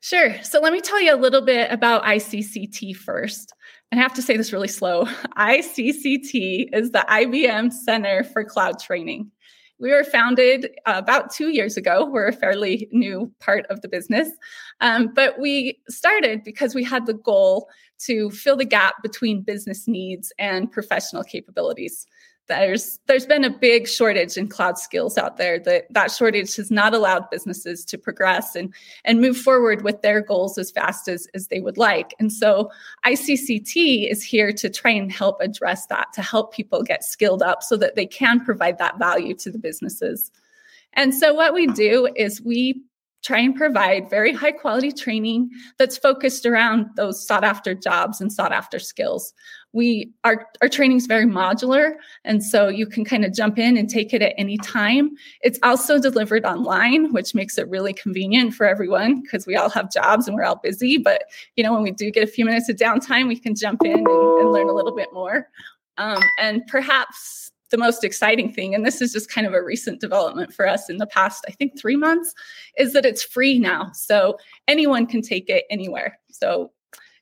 Sure. 0.00 0.42
So 0.42 0.60
let 0.60 0.72
me 0.72 0.80
tell 0.80 1.00
you 1.00 1.14
a 1.14 1.16
little 1.16 1.42
bit 1.42 1.70
about 1.70 2.04
ICCT 2.04 2.96
first. 2.96 3.52
I 3.92 3.96
have 3.96 4.14
to 4.14 4.22
say 4.22 4.36
this 4.36 4.52
really 4.52 4.68
slow. 4.68 5.04
ICCT 5.36 6.68
is 6.72 6.92
the 6.92 7.04
IBM 7.08 7.72
Center 7.72 8.24
for 8.24 8.44
Cloud 8.44 8.78
Training. 8.78 9.30
We 9.80 9.90
were 9.90 10.04
founded 10.04 10.66
uh, 10.86 10.94
about 10.96 11.32
two 11.32 11.48
years 11.48 11.76
ago. 11.76 12.04
We're 12.04 12.28
a 12.28 12.32
fairly 12.32 12.88
new 12.92 13.32
part 13.40 13.66
of 13.70 13.80
the 13.80 13.88
business. 13.88 14.28
Um, 14.80 15.12
but 15.14 15.38
we 15.40 15.80
started 15.88 16.44
because 16.44 16.74
we 16.74 16.84
had 16.84 17.06
the 17.06 17.14
goal 17.14 17.68
to 18.00 18.30
fill 18.30 18.56
the 18.56 18.64
gap 18.64 19.02
between 19.02 19.42
business 19.42 19.88
needs 19.88 20.32
and 20.38 20.70
professional 20.70 21.24
capabilities 21.24 22.06
there's 22.50 22.98
there's 23.06 23.26
been 23.26 23.44
a 23.44 23.50
big 23.50 23.88
shortage 23.88 24.36
in 24.36 24.48
cloud 24.48 24.78
skills 24.78 25.16
out 25.16 25.36
there. 25.36 25.58
That 25.58 25.86
that 25.90 26.10
shortage 26.10 26.56
has 26.56 26.70
not 26.70 26.92
allowed 26.92 27.30
businesses 27.30 27.84
to 27.86 27.96
progress 27.96 28.54
and 28.54 28.74
and 29.04 29.20
move 29.20 29.36
forward 29.36 29.82
with 29.82 30.02
their 30.02 30.20
goals 30.20 30.58
as 30.58 30.70
fast 30.70 31.08
as 31.08 31.26
as 31.34 31.46
they 31.46 31.60
would 31.60 31.78
like. 31.78 32.14
And 32.18 32.32
so 32.32 32.70
ICCT 33.06 34.10
is 34.10 34.22
here 34.22 34.52
to 34.52 34.68
try 34.68 34.90
and 34.90 35.10
help 35.10 35.40
address 35.40 35.86
that 35.86 36.08
to 36.14 36.22
help 36.22 36.52
people 36.52 36.82
get 36.82 37.04
skilled 37.04 37.42
up 37.42 37.62
so 37.62 37.76
that 37.76 37.94
they 37.94 38.06
can 38.06 38.44
provide 38.44 38.78
that 38.78 38.98
value 38.98 39.34
to 39.36 39.50
the 39.50 39.58
businesses. 39.58 40.30
And 40.94 41.14
so 41.14 41.32
what 41.32 41.54
we 41.54 41.68
do 41.68 42.08
is 42.16 42.42
we 42.42 42.82
try 43.22 43.38
and 43.38 43.54
provide 43.54 44.08
very 44.08 44.32
high 44.32 44.52
quality 44.52 44.92
training 44.92 45.50
that's 45.78 45.98
focused 45.98 46.46
around 46.46 46.86
those 46.96 47.24
sought 47.24 47.44
after 47.44 47.74
jobs 47.74 48.20
and 48.20 48.32
sought 48.32 48.52
after 48.52 48.78
skills 48.78 49.34
we 49.72 50.12
our, 50.24 50.46
our 50.62 50.68
training 50.68 50.96
is 50.96 51.06
very 51.06 51.26
modular 51.26 51.92
and 52.24 52.42
so 52.42 52.68
you 52.68 52.86
can 52.86 53.04
kind 53.04 53.24
of 53.24 53.32
jump 53.32 53.58
in 53.58 53.76
and 53.76 53.88
take 53.88 54.12
it 54.12 54.22
at 54.22 54.34
any 54.36 54.56
time 54.58 55.10
it's 55.42 55.58
also 55.62 55.98
delivered 55.98 56.44
online 56.44 57.12
which 57.12 57.34
makes 57.34 57.56
it 57.56 57.68
really 57.68 57.92
convenient 57.92 58.52
for 58.52 58.66
everyone 58.66 59.20
because 59.22 59.46
we 59.46 59.56
all 59.56 59.70
have 59.70 59.92
jobs 59.92 60.26
and 60.26 60.36
we're 60.36 60.44
all 60.44 60.56
busy 60.56 60.98
but 60.98 61.24
you 61.56 61.62
know 61.62 61.72
when 61.72 61.82
we 61.82 61.90
do 61.90 62.10
get 62.10 62.24
a 62.24 62.30
few 62.30 62.44
minutes 62.44 62.68
of 62.68 62.76
downtime 62.76 63.28
we 63.28 63.38
can 63.38 63.54
jump 63.54 63.84
in 63.84 63.92
and, 63.92 64.06
and 64.06 64.52
learn 64.52 64.68
a 64.68 64.74
little 64.74 64.94
bit 64.94 65.08
more 65.12 65.48
um, 65.98 66.22
and 66.38 66.66
perhaps 66.66 67.50
the 67.70 67.78
most 67.78 68.04
exciting 68.04 68.52
thing, 68.52 68.74
and 68.74 68.84
this 68.84 69.00
is 69.00 69.12
just 69.12 69.30
kind 69.30 69.46
of 69.46 69.54
a 69.54 69.62
recent 69.62 70.00
development 70.00 70.52
for 70.52 70.66
us 70.66 70.90
in 70.90 70.96
the 70.96 71.06
past, 71.06 71.44
I 71.48 71.52
think 71.52 71.78
three 71.78 71.96
months, 71.96 72.34
is 72.76 72.92
that 72.92 73.06
it's 73.06 73.22
free 73.22 73.58
now. 73.58 73.90
So 73.94 74.36
anyone 74.66 75.06
can 75.06 75.22
take 75.22 75.48
it 75.48 75.64
anywhere. 75.70 76.18
So 76.30 76.72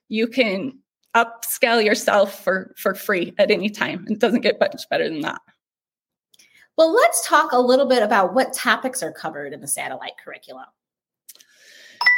you 0.07 0.27
can 0.27 0.79
upscale 1.15 1.83
yourself 1.83 2.43
for 2.43 2.73
for 2.77 2.93
free 2.93 3.33
at 3.37 3.51
any 3.51 3.69
time. 3.69 4.05
It 4.09 4.19
doesn't 4.19 4.41
get 4.41 4.59
much 4.59 4.87
better 4.89 5.09
than 5.09 5.21
that. 5.21 5.41
Well, 6.77 6.93
let's 6.93 7.27
talk 7.27 7.51
a 7.51 7.59
little 7.59 7.87
bit 7.87 8.03
about 8.03 8.33
what 8.33 8.53
topics 8.53 9.03
are 9.03 9.11
covered 9.11 9.51
in 9.51 9.59
the 9.59 9.67
satellite 9.67 10.13
curriculum. 10.23 10.65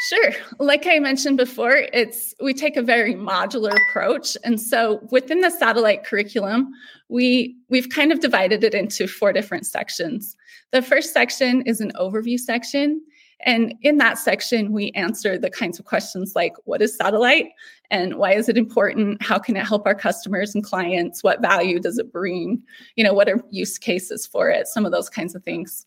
Sure. 0.08 0.34
Like 0.60 0.86
I 0.88 1.00
mentioned 1.00 1.38
before, 1.38 1.76
it's 1.94 2.34
we 2.42 2.54
take 2.54 2.78
a 2.78 2.82
very 2.82 3.14
modular 3.14 3.76
approach. 3.90 4.36
And 4.44 4.60
so 4.60 5.00
within 5.12 5.42
the 5.42 5.50
satellite 5.50 6.04
curriculum, 6.04 6.72
we 7.10 7.56
we've 7.70 7.90
kind 7.90 8.12
of 8.12 8.20
divided 8.20 8.64
it 8.64 8.74
into 8.74 9.08
four 9.08 9.34
different 9.34 9.66
sections. 9.66 10.36
The 10.72 10.82
first 10.82 11.14
section 11.14 11.62
is 11.64 11.82
an 11.82 11.92
overview 12.00 12.40
section. 12.40 13.02
And 13.46 13.74
in 13.82 13.98
that 13.98 14.18
section, 14.18 14.72
we 14.72 14.92
answer 14.92 15.38
the 15.38 15.50
kinds 15.50 15.80
of 15.80 15.86
questions 15.86 16.34
like 16.36 16.54
what 16.66 16.82
is 16.82 16.96
satellite 16.96 17.48
and 17.90 18.16
why 18.16 18.34
is 18.34 18.48
it 18.50 18.58
important? 18.58 19.22
How 19.22 19.38
can 19.38 19.58
it 19.58 19.66
help 19.66 19.86
our 19.86 19.96
customers 19.96 20.56
and 20.56 20.64
clients? 20.64 21.24
What 21.24 21.42
value 21.42 21.80
does 21.80 21.98
it 21.98 22.12
bring? 22.12 22.64
You 22.96 23.04
know, 23.04 23.14
what 23.14 23.30
are 23.30 23.42
use 23.50 23.78
cases 23.78 24.26
for 24.26 24.50
it? 24.50 24.68
Some 24.68 24.86
of 24.86 24.92
those 24.92 25.10
kinds 25.10 25.36
of 25.36 25.44
things. 25.44 25.86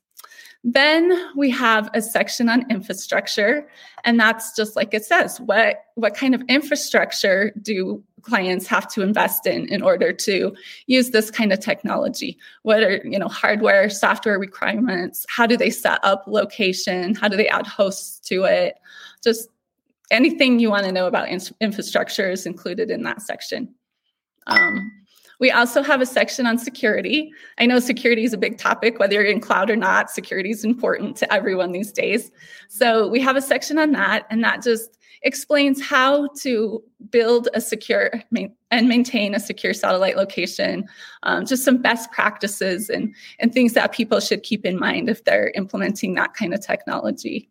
Then 0.62 1.12
we 1.36 1.50
have 1.50 1.90
a 1.92 2.00
section 2.00 2.48
on 2.48 2.70
infrastructure, 2.70 3.68
and 4.04 4.18
that's 4.18 4.56
just 4.56 4.76
like 4.76 4.94
it 4.94 5.04
says 5.04 5.38
what, 5.40 5.84
what 5.94 6.14
kind 6.14 6.34
of 6.34 6.42
infrastructure 6.48 7.52
do 7.60 8.02
clients 8.22 8.66
have 8.66 8.88
to 8.88 9.02
invest 9.02 9.46
in 9.46 9.68
in 9.68 9.82
order 9.82 10.12
to 10.12 10.56
use 10.86 11.10
this 11.10 11.30
kind 11.30 11.52
of 11.52 11.60
technology? 11.60 12.38
What 12.62 12.82
are 12.82 13.00
you 13.04 13.18
know 13.18 13.28
hardware 13.28 13.90
software 13.90 14.38
requirements? 14.38 15.26
How 15.28 15.46
do 15.46 15.56
they 15.56 15.70
set 15.70 16.00
up 16.02 16.24
location? 16.26 17.14
How 17.14 17.28
do 17.28 17.36
they 17.36 17.48
add 17.48 17.66
hosts 17.66 18.18
to 18.28 18.44
it? 18.44 18.76
Just 19.22 19.48
anything 20.10 20.58
you 20.58 20.70
want 20.70 20.84
to 20.86 20.92
know 20.92 21.06
about 21.06 21.28
in- 21.28 21.40
infrastructure 21.60 22.30
is 22.30 22.46
included 22.46 22.90
in 22.90 23.02
that 23.02 23.22
section. 23.22 23.74
Um, 24.46 24.90
we 25.44 25.50
also 25.50 25.82
have 25.82 26.00
a 26.00 26.06
section 26.06 26.46
on 26.46 26.56
security. 26.56 27.30
I 27.58 27.66
know 27.66 27.78
security 27.78 28.24
is 28.24 28.32
a 28.32 28.38
big 28.38 28.56
topic, 28.56 28.98
whether 28.98 29.16
you're 29.16 29.24
in 29.24 29.42
cloud 29.42 29.68
or 29.68 29.76
not. 29.76 30.08
Security 30.08 30.48
is 30.48 30.64
important 30.64 31.18
to 31.18 31.30
everyone 31.30 31.72
these 31.72 31.92
days. 31.92 32.32
So 32.68 33.08
we 33.08 33.20
have 33.20 33.36
a 33.36 33.42
section 33.42 33.76
on 33.78 33.92
that, 33.92 34.26
and 34.30 34.42
that 34.42 34.62
just 34.62 34.96
explains 35.20 35.82
how 35.82 36.28
to 36.40 36.82
build 37.10 37.50
a 37.52 37.60
secure 37.60 38.22
and 38.70 38.88
maintain 38.88 39.34
a 39.34 39.38
secure 39.38 39.74
satellite 39.74 40.16
location, 40.16 40.86
um, 41.24 41.44
just 41.44 41.62
some 41.62 41.76
best 41.76 42.10
practices 42.10 42.88
and, 42.88 43.14
and 43.38 43.52
things 43.52 43.74
that 43.74 43.92
people 43.92 44.20
should 44.20 44.44
keep 44.44 44.64
in 44.64 44.78
mind 44.78 45.10
if 45.10 45.24
they're 45.24 45.52
implementing 45.56 46.14
that 46.14 46.32
kind 46.32 46.54
of 46.54 46.64
technology. 46.64 47.50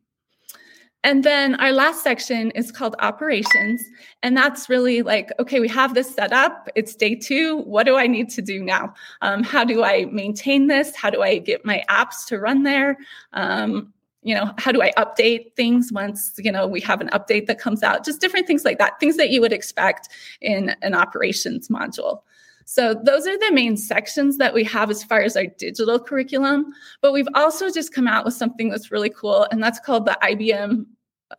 And 1.04 1.24
then 1.24 1.56
our 1.56 1.72
last 1.72 2.02
section 2.02 2.52
is 2.52 2.72
called 2.72 2.96
operations. 3.00 3.84
And 4.22 4.38
that's 4.38 4.70
really 4.70 5.02
like, 5.02 5.32
okay, 5.38 5.60
we 5.60 5.68
have 5.68 5.94
this 5.94 6.14
set 6.14 6.32
up. 6.32 6.70
It's 6.76 6.96
day 6.96 7.16
two. 7.16 7.58
What 7.58 7.86
do 7.86 7.98
I 7.98 8.08
need 8.08 8.30
to 8.32 8.42
do 8.42 8.64
now? 8.64 8.94
Um, 9.22 9.44
how 9.44 9.66
do 9.66 9.84
I 9.84 10.06
maintain 10.06 10.68
this? 10.68 10.96
How 10.96 11.10
do 11.10 11.22
I 11.22 11.40
get 11.40 11.66
my 11.66 11.84
apps 11.90 12.26
to 12.28 12.40
run 12.40 12.64
there? 12.64 12.98
Um, 13.34 13.94
you 14.22 14.34
know, 14.34 14.54
how 14.58 14.72
do 14.72 14.82
I 14.82 14.92
update 14.98 15.54
things 15.56 15.92
once, 15.92 16.32
you 16.38 16.52
know, 16.52 16.66
we 16.66 16.80
have 16.80 17.02
an 17.02 17.10
update 17.10 17.48
that 17.48 17.60
comes 17.60 17.84
out? 17.84 18.06
Just 18.06 18.22
different 18.22 18.48
things 18.48 18.64
like 18.64 18.78
that, 18.78 18.98
things 19.00 19.18
that 19.18 19.30
you 19.30 19.42
would 19.42 19.52
expect 19.52 20.08
in 20.40 20.74
an 20.82 20.94
operations 20.94 21.68
module. 21.68 22.22
So 22.65 22.93
those 22.93 23.27
are 23.27 23.38
the 23.38 23.51
main 23.51 23.77
sections 23.77 24.38
that 24.38 24.53
we 24.53 24.63
have 24.65 24.89
as 24.89 25.03
far 25.03 25.22
as 25.22 25.36
our 25.36 25.46
digital 25.46 26.00
curriculum. 26.00 26.74
But 27.01 27.13
we've 27.13 27.27
also 27.36 27.70
just 27.72 27.93
come 27.93 28.08
out 28.08 28.25
with 28.25 28.34
something 28.34 28.70
that's 28.70 28.91
really 28.91 29.10
cool, 29.10 29.48
and 29.51 29.62
that's 29.62 29.79
called 29.79 30.05
the 30.05 30.17
IBM 30.22 30.86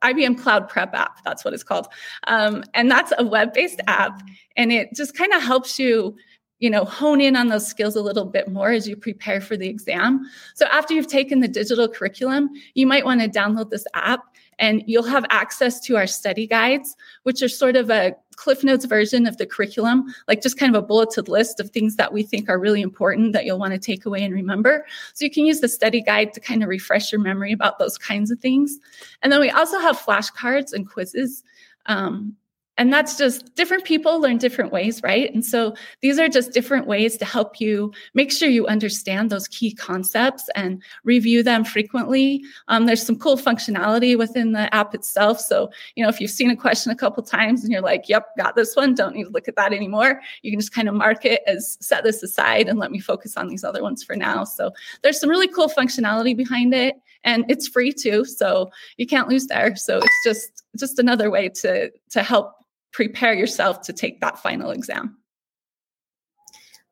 IBM 0.03 0.41
Cloud 0.41 0.69
Prep 0.69 0.93
app. 0.95 1.23
That's 1.25 1.45
what 1.45 1.55
it's 1.55 1.63
called. 1.63 1.87
Um, 2.27 2.65
and 2.75 2.91
that's 2.91 3.13
a 3.17 3.25
web 3.25 3.53
based 3.53 3.81
app. 3.87 4.23
And 4.57 4.73
it 4.73 4.89
just 4.95 5.17
kind 5.17 5.33
of 5.33 5.43
helps 5.43 5.79
you 5.79 6.17
you 6.61 6.71
know 6.71 6.85
hone 6.85 7.21
in 7.21 7.37
on 7.37 7.49
those 7.49 7.67
skills 7.67 7.97
a 7.97 8.01
little 8.01 8.25
bit 8.25 8.49
more 8.49 8.71
as 8.71 8.89
you 8.89 8.97
prepare 8.97 9.41
for 9.41 9.57
the 9.57 9.69
exam 9.69 10.25
so 10.55 10.67
after 10.67 10.95
you've 10.95 11.09
taken 11.09 11.41
the 11.41 11.49
digital 11.49 11.89
curriculum 11.89 12.49
you 12.75 12.87
might 12.87 13.05
want 13.05 13.21
to 13.21 13.29
download 13.29 13.71
this 13.71 13.87
app 13.93 14.21
and 14.59 14.83
you'll 14.87 15.03
have 15.03 15.25
access 15.31 15.81
to 15.81 15.97
our 15.97 16.07
study 16.07 16.47
guides 16.47 16.97
which 17.25 17.43
are 17.43 17.49
sort 17.49 17.77
of 17.77 17.91
a 17.91 18.15
cliff 18.37 18.65
notes 18.65 18.85
version 18.85 19.27
of 19.27 19.37
the 19.37 19.47
curriculum 19.47 20.05
like 20.29 20.43
just 20.43 20.59
kind 20.59 20.75
of 20.75 20.83
a 20.83 20.87
bulleted 20.87 21.29
list 21.29 21.61
of 21.61 21.71
things 21.71 21.97
that 21.97 22.13
we 22.13 22.23
think 22.23 22.49
are 22.49 22.59
really 22.59 22.83
important 22.83 23.33
that 23.33 23.45
you'll 23.45 23.59
want 23.59 23.73
to 23.73 23.79
take 23.79 24.07
away 24.07 24.23
and 24.23 24.35
remember. 24.35 24.85
So 25.15 25.25
you 25.25 25.31
can 25.31 25.47
use 25.47 25.61
the 25.61 25.69
study 25.69 26.01
guide 26.01 26.33
to 26.35 26.41
kind 26.41 26.63
of 26.63 26.69
refresh 26.69 27.13
your 27.13 27.21
memory 27.21 27.53
about 27.53 27.79
those 27.79 27.99
kinds 27.99 28.31
of 28.31 28.41
things. 28.41 28.79
And 29.23 29.33
then 29.33 29.41
we 29.41 29.51
also 29.51 29.79
have 29.79 29.99
flashcards 29.99 30.73
and 30.73 30.89
quizzes 30.89 31.43
um, 31.87 32.35
and 32.77 32.93
that's 32.93 33.17
just 33.17 33.55
different 33.55 33.85
people 33.85 34.21
learn 34.21 34.39
different 34.39 34.73
ways 34.73 35.03
right? 35.03 35.33
And 35.33 35.45
so 35.45 35.75
these 36.01 36.19
are 36.19 36.29
just 36.29 36.53
different 36.53 36.87
ways 36.87 37.17
to 37.19 37.25
help 37.25 37.61
you 37.61 37.93
make 38.15 38.33
sure 38.33 38.49
you 38.49 38.67
understand 38.67 39.31
those 39.31 39.49
key 39.49 39.73
concepts 39.73 40.49
and 40.55 40.83
review 41.05 41.43
them 41.43 41.65
frequently. 41.65 42.43
Um, 42.69 42.87
there's 42.87 43.05
some 43.05 43.19
cool 43.19 43.37
functionality 43.37 44.17
within 44.17 44.53
the 44.53 44.73
app 44.75 44.95
itself. 44.95 45.41
So 45.41 45.71
you 45.95 46.03
know 46.03 46.09
if 46.09 46.21
you've 46.21 46.31
seen 46.31 46.51
a 46.51 46.57
question 46.57 46.91
a 46.91 46.97
couple 46.97 47.23
times 47.23 47.63
and 47.63 47.73
you're 47.73 47.83
like 47.83 48.09
yep 48.09 48.29
got 48.37 48.57
this 48.57 48.75
one. 48.75 48.95
Don't 48.95 49.15
need 49.15 49.25
to 49.25 49.31
look 49.31 49.49
at 49.49 49.57
that 49.57 49.73
anymore. 49.73 50.21
You 50.43 50.51
can 50.51 50.61
just 50.61 50.75
kind 50.75 50.89
of 50.89 50.95
mark 50.95 51.25
it 51.25 51.43
as 51.47 51.77
set 51.81 52.05
this 52.05 52.23
aside 52.23 52.69
and 52.69 52.79
let 52.79 52.91
me 52.91 52.99
focus 52.99 53.37
on 53.37 53.49
these 53.49 53.65
other 53.65 53.83
ones 53.83 54.03
for 54.03 54.17
now. 54.17 54.45
So 54.45 54.71
there's 55.03 55.21
some 55.21 55.31
really 55.31 55.49
cool 55.49 55.69
functionality 55.69 56.37
behind 56.37 56.75
it 56.75 56.97
and 57.25 57.45
it's 57.49 57.67
free 57.67 57.93
too. 57.93 58.25
So 58.25 58.71
you 58.97 59.07
can't 59.07 59.29
lose 59.29 59.47
there. 59.47 59.75
So 59.77 59.99
it's 59.99 60.25
just 60.25 60.65
just 60.77 60.99
another 60.99 61.31
way 61.31 61.49
to 61.49 61.91
to 62.11 62.23
help 62.23 62.53
prepare 62.95 63.35
yourself 63.35 63.83
to 63.83 63.93
take 63.93 64.21
that 64.21 64.39
final 64.39 64.71
exam. 64.71 65.19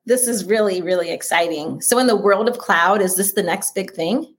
This 0.04 0.26
is 0.26 0.44
really, 0.44 0.82
really 0.82 1.12
exciting. 1.12 1.80
So, 1.80 1.99
in 1.99 2.09
the 2.09 2.16
world 2.16 2.49
of 2.49 2.59
cloud, 2.59 3.00
is 3.00 3.16
this 3.16 3.32
the 3.32 3.42
next 3.42 3.75
big 3.75 3.92
thing? 3.92 4.35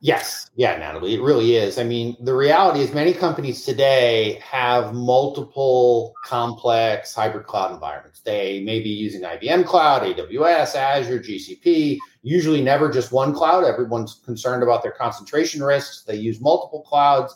Yes. 0.00 0.48
Yeah, 0.54 0.76
Natalie, 0.78 1.14
it 1.14 1.22
really 1.22 1.56
is. 1.56 1.76
I 1.76 1.82
mean, 1.82 2.16
the 2.20 2.34
reality 2.34 2.80
is 2.80 2.94
many 2.94 3.12
companies 3.12 3.64
today 3.64 4.40
have 4.44 4.94
multiple 4.94 6.14
complex 6.24 7.12
hybrid 7.12 7.46
cloud 7.46 7.72
environments. 7.72 8.20
They 8.20 8.60
may 8.60 8.78
be 8.78 8.90
using 8.90 9.22
IBM 9.22 9.66
Cloud, 9.66 10.02
AWS, 10.02 10.76
Azure, 10.76 11.18
GCP, 11.18 11.98
usually 12.22 12.62
never 12.62 12.92
just 12.92 13.10
one 13.10 13.34
cloud. 13.34 13.64
Everyone's 13.64 14.20
concerned 14.24 14.62
about 14.62 14.84
their 14.84 14.92
concentration 14.92 15.64
risks. 15.64 16.04
They 16.04 16.14
use 16.14 16.40
multiple 16.40 16.82
clouds. 16.82 17.34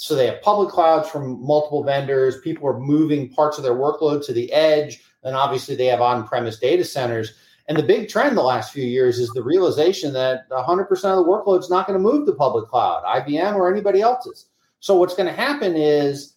So 0.00 0.14
they 0.14 0.24
have 0.24 0.40
public 0.40 0.70
clouds 0.70 1.10
from 1.10 1.44
multiple 1.44 1.84
vendors. 1.84 2.40
People 2.40 2.66
are 2.66 2.80
moving 2.80 3.28
parts 3.28 3.58
of 3.58 3.64
their 3.64 3.74
workload 3.74 4.24
to 4.24 4.32
the 4.32 4.50
edge. 4.50 5.04
And 5.22 5.36
obviously, 5.36 5.76
they 5.76 5.84
have 5.86 6.00
on 6.00 6.26
premise 6.26 6.58
data 6.58 6.86
centers. 6.86 7.34
And 7.68 7.76
the 7.76 7.82
big 7.82 8.08
trend 8.08 8.34
the 8.34 8.42
last 8.42 8.72
few 8.72 8.82
years 8.82 9.18
is 9.18 9.28
the 9.28 9.42
realization 9.42 10.14
that 10.14 10.48
100% 10.48 10.90
of 10.90 10.98
the 10.98 11.30
workload 11.30 11.60
is 11.60 11.68
not 11.68 11.86
going 11.86 11.98
to 11.98 12.02
move 12.02 12.24
to 12.26 12.32
public 12.32 12.66
cloud, 12.70 13.04
IBM 13.04 13.56
or 13.56 13.70
anybody 13.70 14.00
else's. 14.00 14.46
So 14.80 14.96
what's 14.96 15.14
going 15.14 15.28
to 15.28 15.38
happen 15.38 15.76
is 15.76 16.32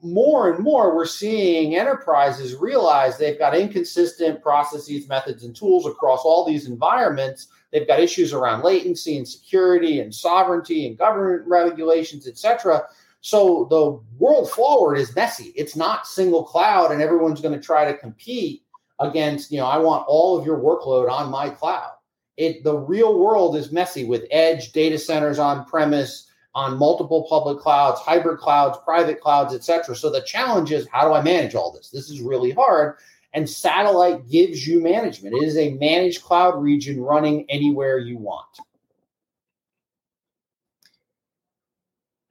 more 0.00 0.48
and 0.48 0.62
more 0.62 0.94
we're 0.94 1.06
seeing 1.06 1.74
enterprises 1.74 2.54
realize 2.54 3.18
they've 3.18 3.38
got 3.38 3.56
inconsistent 3.56 4.42
processes, 4.42 5.08
methods, 5.08 5.42
and 5.42 5.56
tools 5.56 5.86
across 5.86 6.20
all 6.22 6.46
these 6.46 6.68
environments 6.68 7.48
They've 7.72 7.86
got 7.86 8.00
issues 8.00 8.32
around 8.32 8.62
latency 8.62 9.16
and 9.16 9.28
security 9.28 10.00
and 10.00 10.14
sovereignty 10.14 10.86
and 10.86 10.98
government 10.98 11.46
regulations, 11.46 12.26
etc. 12.26 12.84
So 13.20 13.66
the 13.70 14.00
world 14.18 14.50
forward 14.50 14.96
is 14.96 15.14
messy. 15.14 15.52
It's 15.56 15.76
not 15.76 16.06
single 16.06 16.42
cloud, 16.42 16.90
and 16.90 17.02
everyone's 17.02 17.40
going 17.40 17.58
to 17.58 17.64
try 17.64 17.84
to 17.90 17.96
compete 17.96 18.64
against. 18.98 19.52
You 19.52 19.58
know, 19.58 19.66
I 19.66 19.78
want 19.78 20.06
all 20.08 20.38
of 20.38 20.46
your 20.46 20.58
workload 20.58 21.10
on 21.10 21.30
my 21.30 21.50
cloud. 21.50 21.92
It 22.36 22.64
the 22.64 22.76
real 22.76 23.18
world 23.18 23.56
is 23.56 23.72
messy 23.72 24.04
with 24.04 24.24
edge 24.30 24.72
data 24.72 24.98
centers 24.98 25.38
on 25.38 25.64
premise 25.66 26.26
on 26.54 26.78
multiple 26.78 27.26
public 27.28 27.58
clouds, 27.58 28.00
hybrid 28.00 28.38
clouds, 28.38 28.78
private 28.84 29.20
clouds, 29.20 29.54
etc. 29.54 29.94
So 29.94 30.10
the 30.10 30.22
challenge 30.22 30.72
is 30.72 30.88
how 30.88 31.06
do 31.06 31.14
I 31.14 31.22
manage 31.22 31.54
all 31.54 31.70
this? 31.70 31.90
This 31.90 32.10
is 32.10 32.20
really 32.20 32.50
hard. 32.50 32.96
And 33.32 33.48
satellite 33.48 34.28
gives 34.28 34.66
you 34.66 34.80
management. 34.80 35.36
It 35.36 35.44
is 35.44 35.56
a 35.56 35.74
managed 35.74 36.22
cloud 36.22 36.60
region 36.60 37.00
running 37.00 37.46
anywhere 37.48 37.98
you 37.98 38.18
want. 38.18 38.48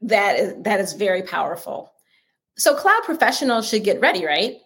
That 0.02 0.40
is 0.40 0.54
that 0.64 0.80
is 0.80 0.94
very 0.94 1.24
powerful. 1.24 1.92
So 2.58 2.76
cloud 2.76 3.02
professionals 3.04 3.70
should 3.70 3.84
get 3.84 4.02
ready, 4.02 4.26
right? 4.26 4.58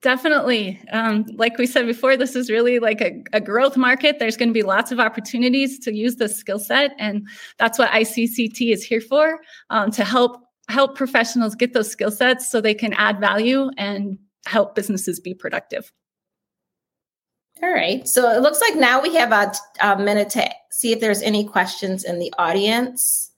Definitely. 0.00 0.80
Um, 0.92 1.26
like 1.34 1.58
we 1.58 1.66
said 1.66 1.86
before, 1.86 2.16
this 2.16 2.36
is 2.36 2.50
really 2.50 2.78
like 2.78 3.00
a, 3.00 3.20
a 3.32 3.40
growth 3.40 3.76
market. 3.76 4.20
There's 4.20 4.36
going 4.36 4.48
to 4.48 4.52
be 4.52 4.62
lots 4.62 4.92
of 4.92 5.00
opportunities 5.00 5.80
to 5.80 5.92
use 5.92 6.16
this 6.16 6.36
skill 6.36 6.60
set, 6.60 6.94
and 6.98 7.26
that's 7.58 7.80
what 7.80 7.90
ICCT 7.90 8.72
is 8.72 8.84
here 8.84 9.00
for 9.00 9.40
um, 9.70 9.90
to 9.92 10.04
help 10.04 10.40
help 10.68 10.96
professionals 10.96 11.54
get 11.54 11.72
those 11.72 11.90
skill 11.90 12.10
sets 12.10 12.48
so 12.48 12.60
they 12.60 12.74
can 12.74 12.92
add 12.92 13.18
value 13.18 13.70
and 13.78 14.18
help 14.48 14.74
businesses 14.74 15.20
be 15.20 15.34
productive. 15.34 15.92
All 17.62 17.72
right. 17.72 18.06
So 18.06 18.30
it 18.30 18.40
looks 18.40 18.60
like 18.60 18.76
now 18.76 19.02
we 19.02 19.14
have 19.16 19.32
a, 19.32 19.52
a, 19.80 19.98
minute 19.98 20.30
to 20.30 20.48
see 20.70 20.92
if 20.92 21.00
there's 21.00 21.22
any 21.22 21.44
questions 21.44 22.04
in 22.04 22.18
the 22.18 22.32
audience. 22.38 23.32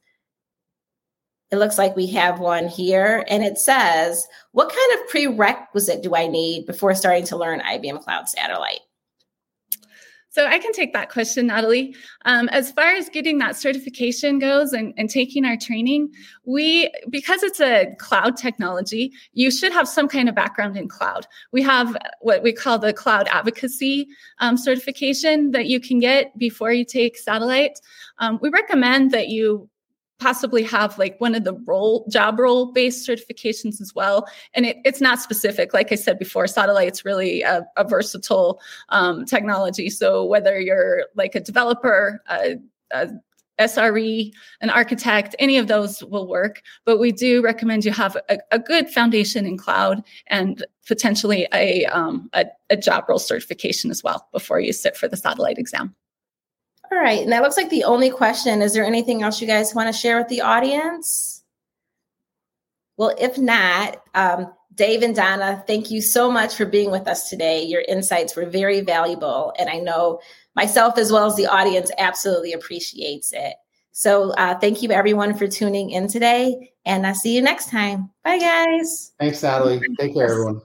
It 1.50 1.56
looks 1.56 1.78
like 1.78 1.96
we 1.96 2.06
have 2.08 2.38
one 2.38 2.68
here, 2.68 3.24
and 3.28 3.42
it 3.42 3.58
says, 3.58 4.26
What 4.52 4.68
kind 4.68 5.00
of 5.00 5.08
prerequisite 5.08 6.02
do 6.02 6.14
I 6.14 6.28
need 6.28 6.66
before 6.66 6.94
starting 6.94 7.24
to 7.24 7.36
learn 7.36 7.60
IBM 7.60 8.04
Cloud 8.04 8.28
Satellite? 8.28 8.80
So 10.32 10.46
I 10.46 10.60
can 10.60 10.72
take 10.72 10.92
that 10.92 11.10
question, 11.10 11.48
Natalie. 11.48 11.94
Um, 12.24 12.48
as 12.50 12.70
far 12.70 12.92
as 12.94 13.08
getting 13.08 13.38
that 13.38 13.56
certification 13.56 14.38
goes 14.38 14.72
and, 14.72 14.94
and 14.96 15.10
taking 15.10 15.44
our 15.44 15.56
training, 15.56 16.12
we 16.44 16.88
because 17.10 17.42
it's 17.42 17.60
a 17.60 17.94
cloud 17.98 18.36
technology, 18.36 19.12
you 19.32 19.50
should 19.50 19.72
have 19.72 19.88
some 19.88 20.06
kind 20.06 20.28
of 20.28 20.36
background 20.36 20.76
in 20.76 20.88
cloud. 20.88 21.26
We 21.50 21.62
have 21.62 21.96
what 22.20 22.44
we 22.44 22.52
call 22.52 22.78
the 22.78 22.92
cloud 22.92 23.26
advocacy 23.32 24.06
um, 24.38 24.56
certification 24.56 25.50
that 25.50 25.66
you 25.66 25.80
can 25.80 25.98
get 25.98 26.38
before 26.38 26.72
you 26.72 26.84
take 26.84 27.18
satellite. 27.18 27.80
Um, 28.18 28.38
we 28.40 28.50
recommend 28.50 29.10
that 29.10 29.28
you 29.28 29.68
possibly 30.20 30.62
have 30.62 30.98
like 30.98 31.20
one 31.20 31.34
of 31.34 31.44
the 31.44 31.54
role 31.66 32.06
job 32.08 32.38
role 32.38 32.72
based 32.72 33.08
certifications 33.08 33.80
as 33.80 33.92
well 33.94 34.26
and 34.54 34.66
it, 34.66 34.76
it's 34.84 35.00
not 35.00 35.20
specific 35.20 35.72
like 35.74 35.90
i 35.90 35.94
said 35.94 36.18
before 36.18 36.46
satellite's 36.46 37.04
really 37.04 37.42
a, 37.42 37.66
a 37.76 37.84
versatile 37.84 38.60
um, 38.90 39.24
technology 39.24 39.90
so 39.90 40.24
whether 40.24 40.60
you're 40.60 41.04
like 41.16 41.34
a 41.34 41.40
developer 41.40 42.22
a, 42.30 42.56
a 42.92 43.08
SRE, 43.60 44.32
an 44.62 44.70
architect, 44.70 45.36
any 45.38 45.58
of 45.58 45.68
those 45.68 46.02
will 46.04 46.26
work. 46.26 46.62
But 46.84 46.98
we 46.98 47.12
do 47.12 47.42
recommend 47.42 47.84
you 47.84 47.92
have 47.92 48.16
a, 48.28 48.38
a 48.50 48.58
good 48.58 48.88
foundation 48.88 49.46
in 49.46 49.58
cloud 49.58 50.02
and 50.28 50.64
potentially 50.86 51.46
a, 51.52 51.84
um, 51.86 52.30
a, 52.32 52.46
a 52.70 52.76
job 52.76 53.04
role 53.08 53.18
certification 53.18 53.90
as 53.90 54.02
well 54.02 54.28
before 54.32 54.60
you 54.60 54.72
sit 54.72 54.96
for 54.96 55.08
the 55.08 55.16
satellite 55.16 55.58
exam. 55.58 55.94
All 56.92 56.98
right. 56.98 57.22
And 57.22 57.32
that 57.32 57.42
looks 57.42 57.56
like 57.56 57.70
the 57.70 57.84
only 57.84 58.10
question. 58.10 58.62
Is 58.62 58.74
there 58.74 58.84
anything 58.84 59.22
else 59.22 59.40
you 59.40 59.46
guys 59.46 59.74
want 59.74 59.92
to 59.92 59.98
share 59.98 60.18
with 60.18 60.28
the 60.28 60.40
audience? 60.40 61.42
Well, 62.96 63.14
if 63.18 63.38
not, 63.38 64.02
um, 64.14 64.52
Dave 64.74 65.02
and 65.02 65.14
Donna, 65.14 65.62
thank 65.66 65.90
you 65.90 66.00
so 66.00 66.30
much 66.30 66.54
for 66.54 66.64
being 66.64 66.90
with 66.90 67.06
us 67.06 67.28
today. 67.28 67.62
Your 67.62 67.82
insights 67.82 68.34
were 68.34 68.46
very 68.46 68.80
valuable. 68.80 69.52
And 69.58 69.68
I 69.68 69.78
know 69.78 70.20
myself 70.56 70.98
as 70.98 71.12
well 71.12 71.26
as 71.26 71.36
the 71.36 71.46
audience 71.46 71.90
absolutely 71.98 72.52
appreciates 72.52 73.32
it. 73.32 73.54
So 73.92 74.30
uh, 74.32 74.58
thank 74.58 74.82
you 74.82 74.90
everyone 74.90 75.36
for 75.36 75.46
tuning 75.46 75.90
in 75.90 76.08
today. 76.08 76.72
And 76.84 77.06
I'll 77.06 77.14
see 77.14 77.34
you 77.34 77.42
next 77.42 77.70
time. 77.70 78.10
Bye, 78.24 78.38
guys. 78.38 79.12
Thanks, 79.18 79.42
Natalie. 79.42 79.80
Take 79.98 80.14
care, 80.14 80.30
everyone. 80.30 80.62